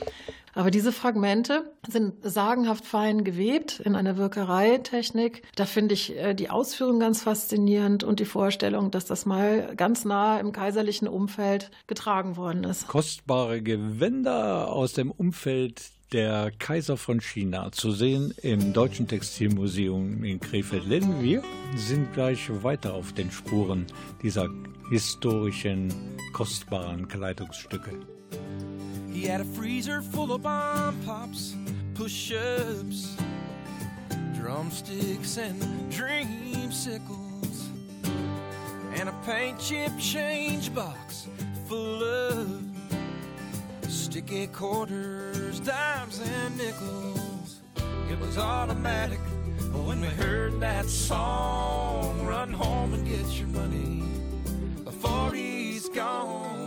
Aber 0.55 0.71
diese 0.71 0.93
Fragmente 0.93 1.73
sind 1.89 2.15
sagenhaft 2.23 2.87
fein 2.87 3.25
gewebt 3.25 3.81
in 3.81 3.97
einer 3.97 4.17
Wirkereitechnik. 4.17 5.43
Da 5.57 5.67
finde 5.67 5.95
ich 5.95 6.17
äh, 6.17 6.35
die 6.35 6.49
Ausführung 6.49 7.01
ganz 7.01 7.23
faszinierend 7.23 8.05
und 8.05 8.21
die 8.21 8.25
Vorstellung, 8.25 8.91
dass 8.91 9.05
das 9.05 9.27
mal 9.27 9.75
ganz 9.77 10.05
nah 10.05 10.39
im 10.39 10.53
kaiserlichen 10.53 11.09
Umfeld 11.09 11.71
getragen 11.87 12.37
worden 12.37 12.65
ist. 12.65 12.87
Kostbare 12.87 13.63
Gewänder 13.63 14.73
aus 14.73 14.93
dem 14.93 15.11
Umfeld 15.11 15.83
der 16.13 16.51
Kaiser 16.59 16.97
von 16.97 17.21
China 17.21 17.73
zu 17.73 17.93
sehen 17.93 18.35
im 18.43 18.73
Deutschen 18.73 19.09
Textilmuseum 19.09 20.23
in 20.25 20.41
Krefeld-Linn. 20.41 21.23
Wir 21.23 21.43
sind 21.77 22.13
gleich 22.13 22.51
weiter 22.63 22.95
auf 22.95 23.13
den 23.13 23.31
Spuren 23.31 23.87
dieser 24.23 24.49
historischen, 24.91 25.93
kostbaren 26.33 27.09
Kleidungsstücke. 27.09 27.93
He 29.13 29.27
had 29.27 29.41
a 29.41 29.45
freezer 29.45 30.03
full 30.03 30.33
of 30.33 30.43
bomb 30.43 31.01
pops, 31.07 31.55
push 31.95 32.33
ups, 32.33 33.17
drumsticks, 34.37 35.39
and 35.39 35.61
dreamsicles, 35.91 37.71
and 38.99 39.09
a 39.09 39.15
paint 39.25 39.59
chip 39.61 39.93
change 39.99 40.75
box 40.75 41.29
full 41.69 42.03
of 42.03 42.74
sticky 43.89 44.47
quarters, 44.49 45.61
dimes, 45.61 46.21
and 46.21 46.57
nickels. 46.57 47.61
It 48.11 48.19
was 48.19 48.39
automatic 48.39 49.19
when 49.73 50.01
we 50.01 50.09
heard 50.09 50.61
that 50.61 50.87
song 50.87 52.25
run 52.27 52.53
home 52.53 52.95
and 52.95 53.07
get 53.07 53.27
your 53.39 53.49
money 53.49 54.03
before 54.85 55.33
he's 55.33 55.89
gone. 55.89 56.63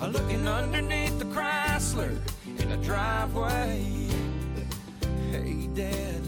Looking 0.00 0.48
underneath 0.48 1.18
the 1.18 1.26
Chrysler 1.26 2.16
in 2.46 2.70
the 2.70 2.78
driveway. 2.78 4.08
Hey, 5.30 5.68
Dad, 5.74 6.22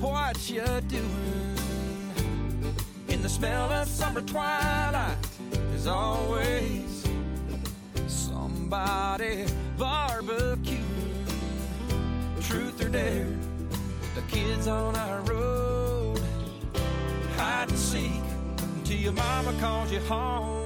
what 0.00 0.50
you 0.50 0.64
doing? 0.88 1.56
In 3.08 3.22
the 3.22 3.28
smell 3.28 3.70
of 3.70 3.86
summer 3.86 4.20
twilight 4.22 5.16
is 5.74 5.86
always 5.86 6.99
somebody 8.70 9.46
barbecuing. 9.76 10.84
Truth 12.40 12.84
or 12.84 12.88
dare, 12.88 13.26
the 14.14 14.22
kids 14.30 14.68
on 14.68 14.94
our 14.94 15.20
road 15.22 16.20
hide 17.36 17.68
and 17.68 17.78
seek 17.78 18.22
until 18.62 18.96
your 18.96 19.12
mama 19.12 19.52
calls 19.60 19.90
you 19.90 20.00
home. 20.00 20.59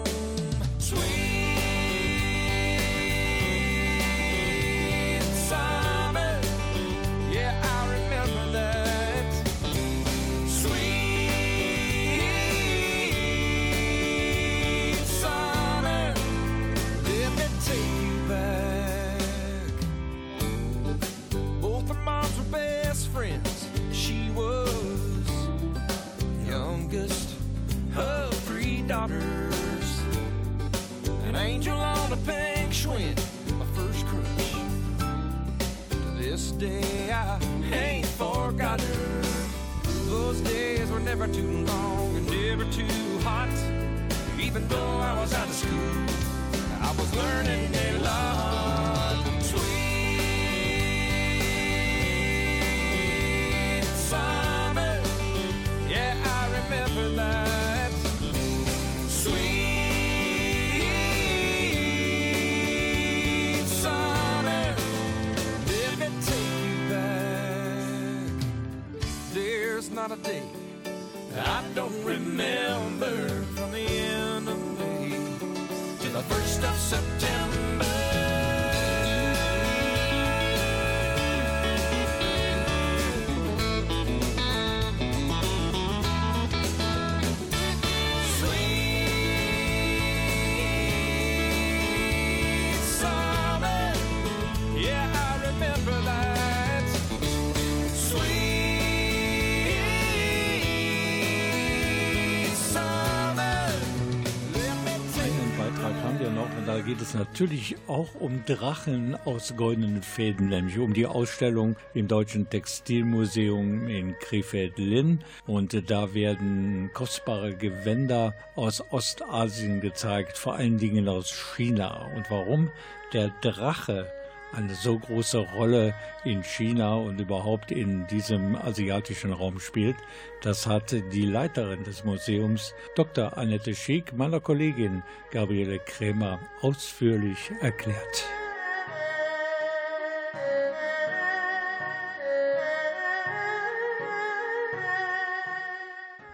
Geht 106.85 107.01
es 107.01 107.14
natürlich 107.14 107.76
auch 107.87 108.14
um 108.18 108.45
Drachen 108.45 109.16
aus 109.24 109.57
goldenen 109.57 110.03
Fäden, 110.03 110.49
nämlich 110.49 110.78
um 110.78 110.93
die 110.93 111.07
Ausstellung 111.07 111.76
im 111.95 112.09
Deutschen 112.09 112.51
Textilmuseum 112.51 113.89
in 113.89 114.18
Krefeld-Linn. 114.18 115.20
Und 115.47 115.91
da 115.91 116.12
werden 116.12 116.91
kostbare 116.93 117.57
Gewänder 117.57 118.35
aus 118.55 118.85
Ostasien 118.91 119.80
gezeigt, 119.80 120.37
vor 120.37 120.57
allen 120.57 120.76
Dingen 120.76 121.09
aus 121.09 121.30
China. 121.32 122.11
Und 122.14 122.30
warum 122.30 122.70
der 123.14 123.32
Drache 123.41 124.07
eine 124.55 124.75
so 124.75 124.99
große 124.99 125.39
Rolle 125.39 125.95
in 126.25 126.43
China 126.43 126.95
und 126.95 127.21
überhaupt 127.21 127.71
in 127.71 128.07
diesem 128.07 128.57
asiatischen 128.57 129.33
Raum 129.33 129.61
spielt, 129.61 129.97
das 130.43 130.67
hat 130.67 130.93
die 131.13 131.27
Leiterin 131.27 131.85
des 131.85 132.05
Museums, 132.05 132.75
Dr. 132.95 133.37
Annette 133.37 133.75
Schick, 133.75 134.13
meiner 134.13 134.41
Kollegin 134.41 135.03
Gabriele 135.31 135.79
Krämer 135.79 136.39
ausführlich 136.61 137.51
erklärt. 137.61 138.25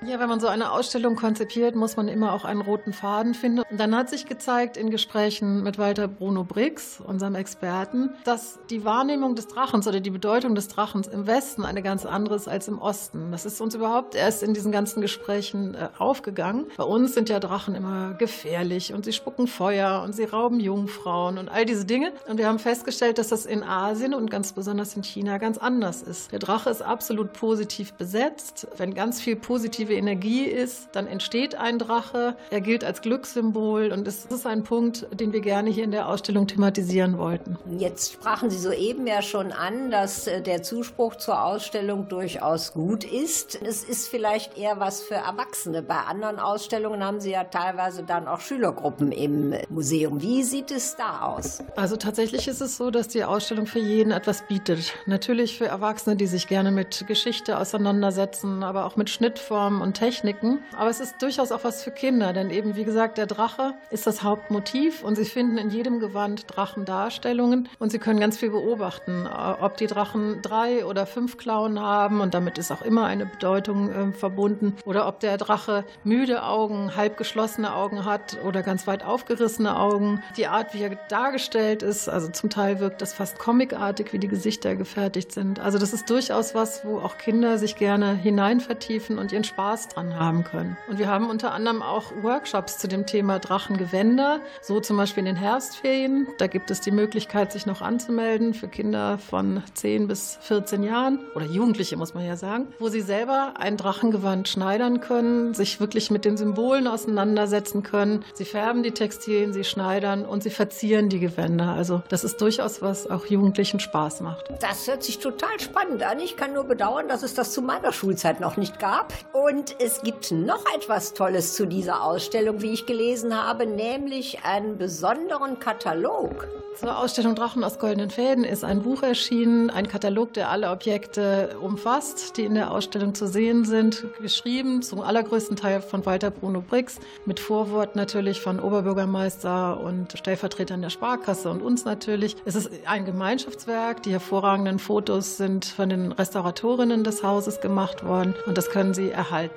Ja, 0.07 0.19
wenn 0.19 0.31
man 0.31 0.41
so 0.41 0.47
eine 0.47 0.73
Ausstellung 0.73 1.15
konzipiert, 1.15 1.75
muss 1.75 1.97
man 1.97 2.09
immer 2.09 2.33
auch 2.33 2.47
einen 2.47 2.63
roten 2.63 2.95
Faden 2.95 3.35
finden. 3.35 3.61
Und 3.71 3.79
dann 3.79 3.95
hat 3.95 4.09
sich 4.09 4.25
gezeigt 4.25 4.79
in 4.79 4.91
Gesprächen 4.91 5.63
mit 5.63 5.77
Walter 5.77 6.09
Bruno 6.09 6.43
Briggs, 6.43 7.03
unserem 7.07 7.35
Experten, 7.35 8.15
dass 8.25 8.59
die 8.71 8.87
Wahrnehmung 8.87 9.35
des 9.35 9.49
Drachens 9.49 9.87
oder 9.87 10.01
die 10.01 10.09
Bedeutung 10.11 10.55
des 10.55 10.69
Drachens 10.69 11.07
im 11.07 11.27
Westen 11.27 11.67
eine 11.67 11.83
ganz 11.83 12.07
andere 12.07 12.37
ist 12.37 12.49
als 12.49 12.67
im 12.67 12.79
Osten. 12.79 13.31
Das 13.31 13.45
ist 13.45 13.61
uns 13.61 13.75
überhaupt 13.75 14.15
erst 14.15 14.43
in 14.43 14.55
diesen 14.55 14.73
ganzen 14.73 15.03
Gesprächen 15.03 15.75
äh, 15.75 15.91
aufgegangen. 15.99 16.65
Bei 16.79 16.85
uns 16.85 17.13
sind 17.13 17.29
ja 17.29 17.39
Drachen 17.39 17.75
immer 17.75 18.15
gefährlich 18.15 18.95
und 18.95 19.05
sie 19.05 19.13
spucken 19.13 19.49
Feuer 19.49 20.03
und 20.03 20.15
sie 20.15 20.25
rauben 20.25 20.61
Jungfrauen 20.61 21.37
und 21.37 21.51
all 21.51 21.67
diese 21.67 21.85
Dinge. 21.85 22.13
Und 22.27 22.39
wir 22.39 22.47
haben 22.47 22.59
festgestellt, 22.59 23.19
dass 23.19 23.29
das 23.29 23.45
in 23.45 23.63
Asien 23.63 24.15
und 24.15 24.31
ganz 24.31 24.55
besonders 24.55 24.97
in 24.97 25.03
China 25.03 25.37
ganz 25.37 25.59
anders 25.59 26.01
ist. 26.01 26.33
Der 26.33 26.39
Drache 26.39 26.71
ist 26.71 26.81
absolut 26.81 27.35
positiv 27.35 27.93
besetzt. 27.93 28.67
Wenn 28.79 28.95
ganz 28.95 29.21
viel 29.21 29.37
positive 29.37 29.90
Energie 29.95 30.45
ist, 30.45 30.89
dann 30.93 31.07
entsteht 31.07 31.55
ein 31.55 31.79
Drache. 31.79 32.37
Er 32.51 32.61
gilt 32.61 32.85
als 32.85 33.03
Glückssymbol 33.03 33.93
und 33.93 34.07
es 34.07 34.27
ist 34.27 34.47
ein 34.47 34.65
Punkt, 34.65 35.07
den 35.13 35.33
wir 35.33 35.41
gerne 35.41 35.71
hier 35.71 35.85
in 35.85 35.91
der 35.91 36.09
Ausstellung 36.09 36.47
thematisieren 36.47 37.19
wollten. 37.19 37.59
Jetzt 37.79 38.13
sprachen 38.13 38.51
Sie 38.51 38.59
soeben 38.59 39.07
ja 39.07 39.23
schon 39.23 39.53
an, 39.53 39.91
dass 39.91 40.27
äh, 40.27 40.41
der 40.43 40.63
Zuspruch 40.63 41.17
zur 41.17 41.45
Ausstellung 41.45 42.09
durchaus 42.09 42.73
gut 42.73 43.05
ist. 43.05 43.61
Es 43.63 43.85
ist 43.85 44.09
vielleicht 44.09 44.57
eher 44.57 44.81
was 44.81 45.03
für 45.03 45.15
Erwachsene. 45.15 45.83
Bei 45.83 45.99
anderen 45.99 46.39
Ausstellungen 46.39 47.05
haben 47.05 47.21
Sie 47.21 47.31
ja 47.31 47.45
teilweise 47.45 48.03
dann 48.03 48.29
auch 48.29 48.41
Schülergruppen 48.41 49.13
im 49.13 49.55
Museum. 49.69 50.21
Wie 50.23 50.43
sieht 50.43 50.71
es 50.71 50.97
da 50.97 51.23
aus? 51.23 51.63
Also 51.77 51.97
tatsächlich 51.97 52.49
ist 52.49 52.61
es 52.61 52.77
so, 52.77 52.91
dass 52.91 53.09
die 53.09 53.25
Ausstellung 53.25 53.67
für 53.67 53.79
jeden 53.79 54.11
etwas 54.13 54.47
bietet. 54.47 54.95
Natürlich 55.07 55.59
für 55.59 55.67
Erwachsene, 55.67 56.17
die 56.17 56.27
sich 56.27 56.49
gerne 56.49 56.71
mit 56.71 57.07
Geschichte 57.07 57.59
auseinandersetzen, 57.59 58.63
aber 58.63 58.85
auch 58.85 58.97
mit 58.97 59.11
Schnittformen 59.11 59.80
und 59.81 59.95
Techniken. 59.95 60.59
Aber 60.77 60.91
es 60.91 61.01
ist 61.01 61.21
durchaus 61.23 61.53
auch 61.53 61.65
was 61.65 61.83
für 61.83 61.91
Kinder, 61.91 62.33
denn 62.33 62.51
eben 62.51 62.77
wie 62.77 62.85
gesagt, 62.85 63.19
der 63.19 63.27
Drache 63.27 63.75
ist 63.91 64.07
das 64.07 64.23
Hauptmotiv 64.23 65.03
und 65.03 65.17
Sie 65.17 65.25
finden 65.25 65.59
in 65.59 65.71
jedem 65.71 66.01
Gewand 66.01 66.45
Drachendarstellungen 66.49 67.69
und 67.79 67.91
Sie 67.91 67.99
können 67.99 68.21
ganz 68.21 68.39
viel 68.39 68.51
beobachten, 68.51 69.27
ob 69.61 69.77
die 69.77 69.87
Drachen 69.87 70.43
drei 70.43 70.85
oder 70.85 71.07
fünf 71.07 71.37
Klauen 71.37 71.81
haben 71.81 72.21
und 72.21 72.35
damit 72.35 72.59
ist 72.59 72.71
auch 72.71 72.83
immer 72.83 73.07
eine 73.07 73.27
Bedeutung 73.27 73.91
äh, 73.91 74.13
verbunden 74.13 74.77
oder 74.85 75.07
ob 75.07 75.21
der 75.21 75.37
Drache 75.37 75.85
müde 76.05 76.43
Augen, 76.43 76.97
halb 76.97 77.17
geschlossene 77.17 77.75
Augen 77.75 78.05
hat 78.05 78.39
oder 78.45 78.63
ganz 78.63 78.87
weit 78.87 79.05
aufgerissene 79.05 79.79
Augen. 79.79 80.23
Die 80.37 80.47
Art, 80.47 80.75
wie 80.75 80.83
er 80.83 80.97
dargestellt 81.09 81.83
ist, 81.83 82.09
also 82.09 82.29
zum 82.29 82.51
Teil 82.51 82.81
wirkt 82.81 83.03
das 83.03 83.13
fast 83.13 83.39
comicartig, 83.39 84.13
wie 84.13 84.19
die 84.19 84.29
Gesichter 84.29 84.77
gefertigt 84.77 85.33
sind. 85.33 85.61
Also 85.61 85.79
das 85.79 85.93
ist 85.93 86.09
durchaus 86.11 86.55
was, 86.55 86.85
wo 86.85 86.99
auch 86.99 87.19
Kinder 87.19 87.59
sich 87.59 87.77
gerne 87.77 88.15
hinein 88.15 88.61
vertiefen 88.61 89.19
und 89.19 89.33
ihren 89.33 89.45
Spaß 89.45 89.70
dran 89.89 90.19
haben 90.19 90.45
können. 90.45 90.77
Und 90.89 90.99
wir 90.99 91.09
haben 91.09 91.29
unter 91.29 91.53
anderem 91.53 91.83
auch 91.83 92.13
Workshops 92.23 92.79
zu 92.79 92.89
dem 92.89 93.07
Thema 93.07 93.39
Drachengewänder, 93.39 94.41
so 94.63 94.81
zum 94.81 94.97
Beispiel 94.97 95.21
in 95.21 95.27
den 95.27 95.37
Herbstferien. 95.37 96.29
Da 96.39 96.47
gibt 96.47 96.71
es 96.71 96.81
die 96.81 96.91
Möglichkeit, 96.91 97.53
sich 97.53 97.67
noch 97.67 97.83
anzumelden 97.83 98.55
für 98.55 98.69
Kinder 98.69 99.19
von 99.19 99.63
10 99.75 100.09
bis 100.09 100.39
14 100.43 100.83
Jahren 100.83 101.21
oder 101.35 101.47
Jugendliche, 101.47 101.97
muss 101.97 102.15
man 102.15 102.25
ja 102.25 102.37
sagen, 102.37 102.69
wo 102.79 102.89
sie 102.89 103.01
selber 103.01 103.55
ein 103.57 103.77
Drachengewand 103.77 104.49
schneidern 104.49 105.01
können, 105.01 105.55
sich 105.55 105.81
wirklich 105.81 106.11
mit 106.11 106.25
den 106.25 106.37
Symbolen 106.37 106.87
auseinandersetzen 106.87 107.83
können. 107.83 108.25
Sie 108.35 108.45
färben 108.45 108.83
die 108.83 108.93
Textilien, 108.93 109.53
sie 109.53 109.65
schneidern 109.65 110.25
und 110.25 110.43
sie 110.43 110.51
verzieren 110.51 111.09
die 111.09 111.21
Gewänder. 111.21 111.75
Also 111.75 112.03
das 112.09 112.25
ist 112.25 112.41
durchaus 112.41 112.83
was 112.83 113.09
auch 113.09 113.27
Jugendlichen 113.27 113.81
Spaß 113.81 114.21
macht. 114.21 114.51
Das 114.61 114.87
hört 114.89 115.03
sich 115.03 115.19
total 115.19 115.59
spannend 115.61 116.03
an. 116.03 116.19
Ich 116.21 116.37
kann 116.37 116.53
nur 116.53 116.65
bedauern, 116.65 117.09
dass 117.09 117.23
es 117.23 117.35
das 117.35 117.53
zu 117.53 117.63
meiner 117.63 117.93
Schulzeit 117.93 118.41
noch 118.41 118.57
nicht 118.57 118.79
gab. 118.79 119.13
Und 119.33 119.60
es 119.79 120.03
gibt 120.03 120.31
noch 120.31 120.65
etwas 120.75 121.15
Tolles 121.15 121.55
zu 121.55 121.67
dieser 121.67 122.03
Ausstellung, 122.03 122.63
wie 122.63 122.73
ich 122.73 122.87
gelesen 122.87 123.35
habe, 123.35 123.67
nämlich 123.67 124.45
einen 124.45 124.79
besonderen 124.79 125.59
Katalog. 125.59 126.49
Zur 126.77 126.97
Ausstellung 126.97 127.35
Drachen 127.35 127.63
aus 127.63 127.79
goldenen 127.79 128.09
Fäden 128.09 128.43
ist 128.43 128.65
ein 128.65 128.83
Buch 128.83 129.03
erschienen, 129.03 129.69
ein 129.69 129.87
Katalog, 129.87 130.33
der 130.33 130.49
alle 130.49 130.71
Objekte 130.71 131.57
umfasst, 131.61 132.39
die 132.39 132.45
in 132.45 132.55
der 132.55 132.71
Ausstellung 132.71 133.15
zu 133.15 133.27
sehen 133.27 133.67
sind, 133.67 134.07
geschrieben 134.23 134.81
zum 134.81 135.03
allergrößten 135.03 135.57
Teil 135.57 135.83
von 135.83 136.07
Walter 136.07 136.31
Bruno 136.31 136.63
Brix, 136.63 136.99
mit 137.27 137.39
Vorwort 137.39 137.97
natürlich 137.97 138.41
von 138.41 138.61
Oberbürgermeister 138.61 139.79
und 139.81 140.17
Stellvertretern 140.17 140.81
der 140.81 140.89
Sparkasse 140.89 141.51
und 141.51 141.61
uns 141.61 141.85
natürlich. 141.85 142.37
Es 142.47 142.55
ist 142.55 142.71
ein 142.87 143.05
Gemeinschaftswerk, 143.05 144.03
die 144.03 144.13
hervorragenden 144.13 144.79
Fotos 144.79 145.37
sind 145.37 145.67
von 145.67 145.91
den 145.91 146.13
Restauratorinnen 146.13 147.05
des 147.05 147.23
Hauses 147.23 147.61
gemacht 147.61 148.07
worden 148.07 148.35
und 148.47 148.57
das 148.57 148.71
können 148.71 148.95
Sie 148.95 149.11
erhalten 149.11 149.50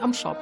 am 0.00 0.14
Shop. 0.14 0.38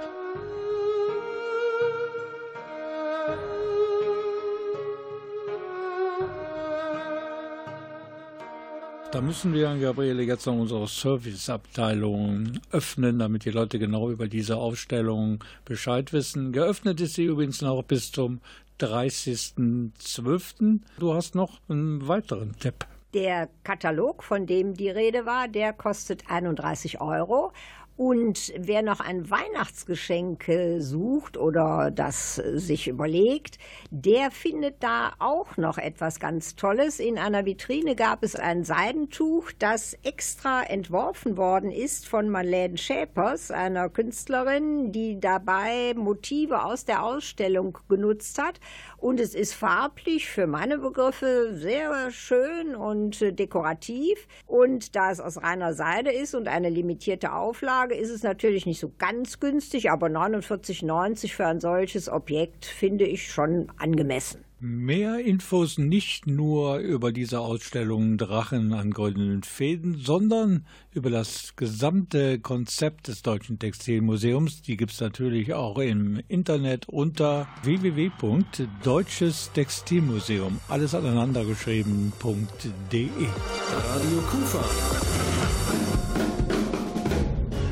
Da 9.11 9.23
müssen 9.23 9.55
wir, 9.55 9.75
Gabriele, 9.79 10.23
jetzt 10.23 10.47
noch 10.47 10.53
unsere 10.53 10.87
Serviceabteilung 10.87 12.61
öffnen, 12.71 13.19
damit 13.19 13.47
die 13.47 13.51
Leute 13.51 13.79
genau 13.79 14.11
über 14.11 14.29
diese 14.29 14.57
Ausstellung 14.57 15.43
Bescheid 15.65 16.13
wissen. 16.13 16.53
Geöffnet 16.53 17.01
ist 17.01 17.15
sie 17.15 17.25
übrigens 17.25 17.63
noch 17.63 17.83
bis 17.83 18.13
zum 18.13 18.43
30.12. 18.81 20.81
Du 20.99 21.15
hast 21.15 21.35
noch 21.35 21.59
einen 21.71 22.07
weiteren 22.07 22.55
Tipp. 22.59 22.87
Der 23.15 23.49
Katalog, 23.65 24.23
von 24.23 24.47
dem 24.47 24.75
die 24.75 24.91
Rede 24.91 25.25
war, 25.25 25.49
der 25.49 25.73
kostet 25.73 26.31
31 26.31 27.01
Euro. 27.01 27.53
Und 27.99 28.53
wer 28.57 28.83
noch 28.83 29.01
ein 29.01 29.29
Weihnachtsgeschenk 29.29 30.49
sucht 30.79 31.37
oder 31.37 31.91
das 31.91 32.37
sich 32.37 32.87
überlegt, 32.87 33.59
der 33.91 34.31
findet 34.31 34.85
da 34.85 35.15
auch 35.19 35.57
noch 35.57 35.79
etwas 35.79 36.21
ganz 36.21 36.55
Tolles. 36.55 37.01
In 37.01 37.19
einer 37.19 37.45
Vitrine 37.45 37.97
gab 37.97 38.23
es 38.23 38.37
ein 38.37 38.63
Seidentuch, 38.63 39.51
das 39.59 39.95
extra 40.05 40.63
entworfen 40.63 41.37
worden 41.37 41.73
ist 41.73 42.07
von 42.07 42.29
Marlene 42.29 42.79
Schäpers, 42.79 43.51
einer 43.51 43.89
Künstlerin, 43.89 44.93
die 44.93 45.19
dabei 45.19 45.95
Motive 45.97 46.63
aus 46.63 46.85
der 46.85 47.03
Ausstellung 47.03 47.79
genutzt 47.89 48.39
hat. 48.39 48.61
Und 48.99 49.21
es 49.21 49.35
ist 49.35 49.55
farblich 49.55 50.29
für 50.29 50.49
meine 50.49 50.79
Begriffe 50.79 51.55
sehr 51.55 52.11
schön 52.11 52.75
und 52.75 53.21
dekorativ. 53.39 54.27
Und 54.47 54.97
da 54.97 55.13
es 55.13 55.21
aus 55.21 55.41
reiner 55.41 55.73
Seide 55.73 56.11
ist 56.11 56.35
und 56.35 56.49
eine 56.49 56.69
limitierte 56.69 57.33
Auflage, 57.33 57.95
ist 57.95 58.11
es 58.11 58.25
natürlich 58.25 58.67
nicht 58.67 58.81
so 58.81 58.93
ganz 58.99 59.39
günstig, 59.39 59.93
aber 59.93 60.09
49,90 60.09 61.33
für 61.33 61.47
ein 61.47 61.61
solches 61.61 62.09
Objekt 62.09 62.67
finde 62.67 63.07
ich 63.07 63.31
schon 63.31 63.71
angemessen. 63.79 64.48
Mehr 64.61 65.25
Infos 65.25 65.79
nicht 65.79 66.27
nur 66.27 66.79
über 66.79 67.13
diese 67.13 67.39
Ausstellung 67.39 68.19
Drachen 68.19 68.73
an 68.73 68.91
goldenen 68.91 69.45
Fäden, 69.45 69.99
sondern 69.99 70.67
über 70.93 71.11
das 71.11 71.55
gesamte 71.55 72.41
Konzept 72.41 73.07
des 73.07 73.23
Deutschen 73.23 73.61
Textilmuseums. 73.61 74.63
Die 74.63 74.77
gibt 74.77 74.91
es 74.91 75.01
natürlich 75.01 75.55
auch 75.55 75.79
im 75.79 76.21
Internet 76.27 76.89
unter 76.89 77.47
www.deutschestextilmuseum, 77.63 80.59
alles 80.67 80.93
aneinandergeschrieben.de. 80.93 83.05
Radio 83.05 84.19
Kufa. 84.29 84.65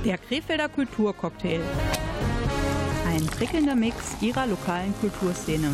Der 0.05 0.18
Krefelder 0.18 0.68
Kulturcocktail. 0.68 1.62
Ein 3.09 3.26
prickelnder 3.26 3.74
Mix 3.74 4.14
ihrer 4.20 4.47
lokalen 4.47 4.95
Kulturszene. 5.01 5.72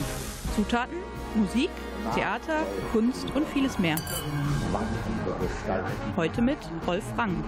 Zutaten, 0.55 0.99
Musik, 1.35 1.71
Theater, 2.15 2.67
Kunst 2.93 3.35
und 3.35 3.49
vieles 3.49 3.79
mehr. 3.79 3.97
Heute 6.15 6.43
mit 6.43 6.59
Rolf 6.87 7.05
Rang. 7.17 7.43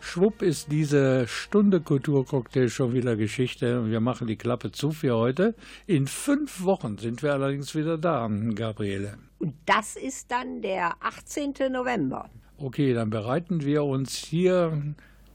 Schwupp 0.00 0.42
ist 0.42 0.70
diese 0.70 1.26
Stunde 1.26 1.80
Kulturcocktail 1.80 2.68
schon 2.68 2.92
wieder 2.92 3.16
Geschichte 3.16 3.80
und 3.80 3.90
wir 3.90 4.00
machen 4.00 4.26
die 4.26 4.36
Klappe 4.36 4.72
zu 4.72 4.90
für 4.90 5.16
heute. 5.16 5.54
In 5.86 6.06
fünf 6.06 6.62
Wochen 6.64 6.98
sind 6.98 7.22
wir 7.22 7.32
allerdings 7.32 7.74
wieder 7.74 7.96
da, 7.96 8.28
Gabriele. 8.54 9.16
Und 9.38 9.54
das 9.64 9.96
ist 9.96 10.30
dann 10.30 10.60
der 10.60 10.96
18. 11.00 11.54
November. 11.72 12.28
Okay, 12.58 12.92
dann 12.92 13.08
bereiten 13.08 13.62
wir 13.64 13.84
uns 13.84 14.14
hier 14.14 14.94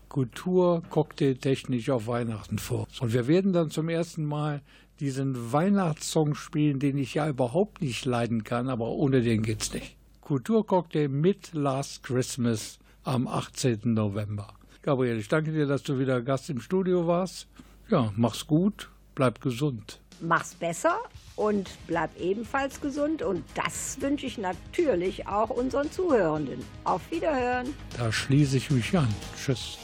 Kultur-Cocktail-technisch 0.10 1.90
auf 1.90 2.06
Weihnachten 2.06 2.60
vor. 2.60 2.88
Und 3.00 3.14
wir 3.14 3.28
werden 3.28 3.52
dann 3.52 3.72
zum 3.72 3.90
ersten 3.90 4.26
Mal 4.26 4.62
diesen 5.00 5.52
Weihnachtssong 5.52 6.36
spielen, 6.36 6.80
den 6.80 6.98
ich 6.98 7.16
ja 7.16 7.28
überhaupt 7.28 7.82
nicht 7.82 8.06
leiden 8.06 8.44
kann, 8.44 8.70
aber 8.70 8.88
ohne 8.90 9.22
den 9.22 9.44
geht's 9.44 9.74
nicht. 9.74 9.96
Kulturcocktail 10.22 11.10
mit 11.10 11.54
Last 11.54 12.04
Christmas 12.04 12.80
am 13.04 13.28
18. 13.28 13.82
November. 13.84 14.54
Gabriel, 14.82 15.20
ich 15.20 15.28
danke 15.28 15.52
dir, 15.52 15.66
dass 15.66 15.84
du 15.84 16.00
wieder 16.00 16.22
Gast 16.22 16.50
im 16.50 16.62
Studio 16.62 17.08
warst. 17.08 17.48
Ja, 17.90 18.14
mach's 18.16 18.48
gut, 18.48 18.90
bleib 19.16 19.42
gesund. 19.42 20.00
Mach's 20.22 20.54
besser 20.56 21.00
und 21.36 21.70
bleib 21.88 22.18
ebenfalls 22.20 22.80
gesund. 22.80 23.22
Und 23.22 23.44
das 23.56 24.00
wünsche 24.00 24.26
ich 24.26 24.38
natürlich 24.38 25.28
auch 25.28 25.50
unseren 25.50 25.92
Zuhörenden. 25.92 26.64
Auf 26.84 27.02
Wiederhören. 27.12 27.74
Da 27.98 28.12
schließe 28.12 28.58
ich 28.58 28.72
mich 28.72 28.98
an. 28.98 29.14
Tschüss. 29.38 29.78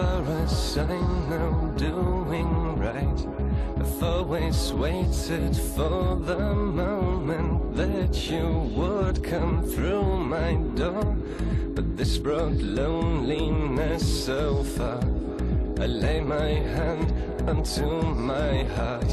Far 0.00 0.24
as 0.44 0.78
I 0.78 0.98
know, 1.28 1.72
doing 1.76 2.78
right. 2.78 3.20
I've 3.78 4.02
always 4.02 4.72
waited 4.72 5.54
for 5.74 6.16
the 6.16 6.54
moment 6.54 7.76
that 7.76 8.30
you 8.30 8.46
would 8.76 9.22
come 9.22 9.62
through 9.62 10.16
my 10.18 10.54
door. 10.74 11.04
But 11.74 11.96
this 11.98 12.16
brought 12.16 12.52
loneliness 12.52 14.24
so 14.24 14.64
far. 14.76 15.02
I 15.78 15.86
lay 15.86 16.20
my 16.20 16.50
hand 16.76 17.12
onto 17.48 17.86
my 18.32 18.64
heart. 18.76 19.12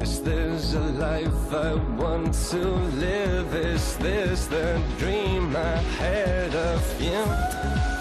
Is 0.00 0.22
this 0.22 0.74
a 0.74 0.86
life 1.08 1.52
I 1.52 1.74
want 2.00 2.32
to 2.50 2.64
live? 3.04 3.54
Is 3.54 3.96
this 3.98 4.46
the 4.46 4.80
dream 4.98 5.54
I 5.54 5.76
had 5.98 6.54
of 6.54 7.02
you? 7.02 7.93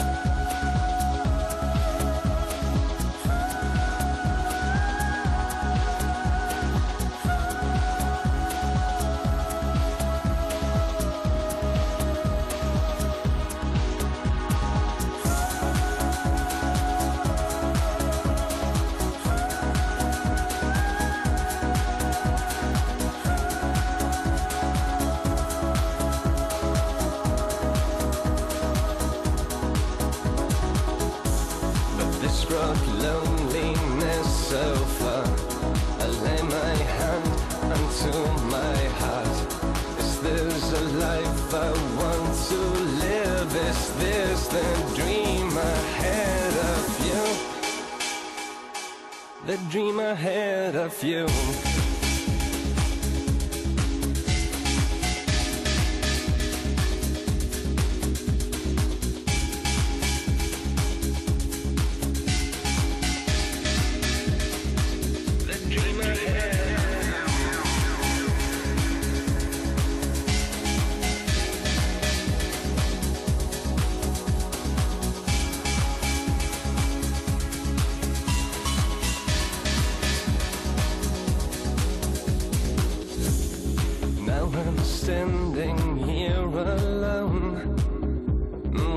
Alone, 86.67 87.75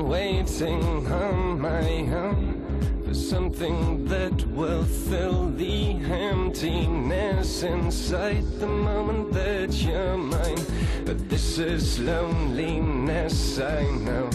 waiting 0.07 1.05
on 1.11 1.59
my 1.59 1.89
own 2.13 2.57
for 3.05 3.13
something 3.13 4.05
that 4.05 4.45
will 4.47 4.83
fill 4.83 5.49
the 5.51 5.91
emptiness 5.91 7.63
inside 7.63 8.43
the 8.59 8.67
moment 8.67 9.31
that 9.31 9.71
you're 9.73 10.17
mine. 10.17 10.65
But 11.05 11.29
this 11.29 11.57
is 11.57 11.99
loneliness, 11.99 13.59
I 13.59 13.83
know. 13.91 14.29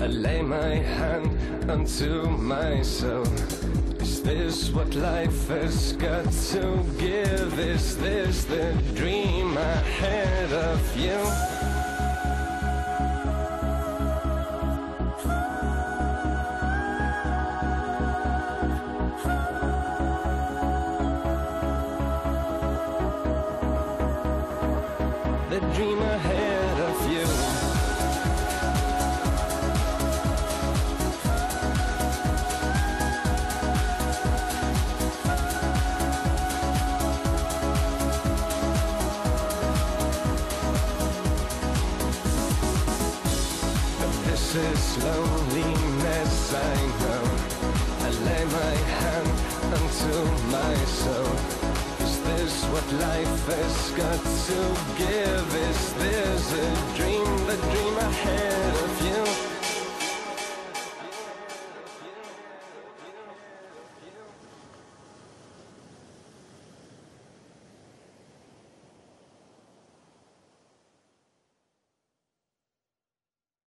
I 0.00 0.06
lay 0.06 0.40
my 0.40 0.76
hand 0.76 1.70
onto 1.70 2.26
my 2.26 2.80
soul. 2.82 3.26
Is 4.00 4.22
this 4.22 4.70
what 4.70 4.94
life 4.94 5.48
has 5.48 5.92
got 5.92 6.32
to 6.52 6.82
give? 6.98 7.58
Is 7.58 7.98
this 7.98 8.44
the 8.44 8.72
dream 8.94 9.58
I 9.58 9.76
had 10.00 10.52
of 10.52 10.96
you? 10.96 11.59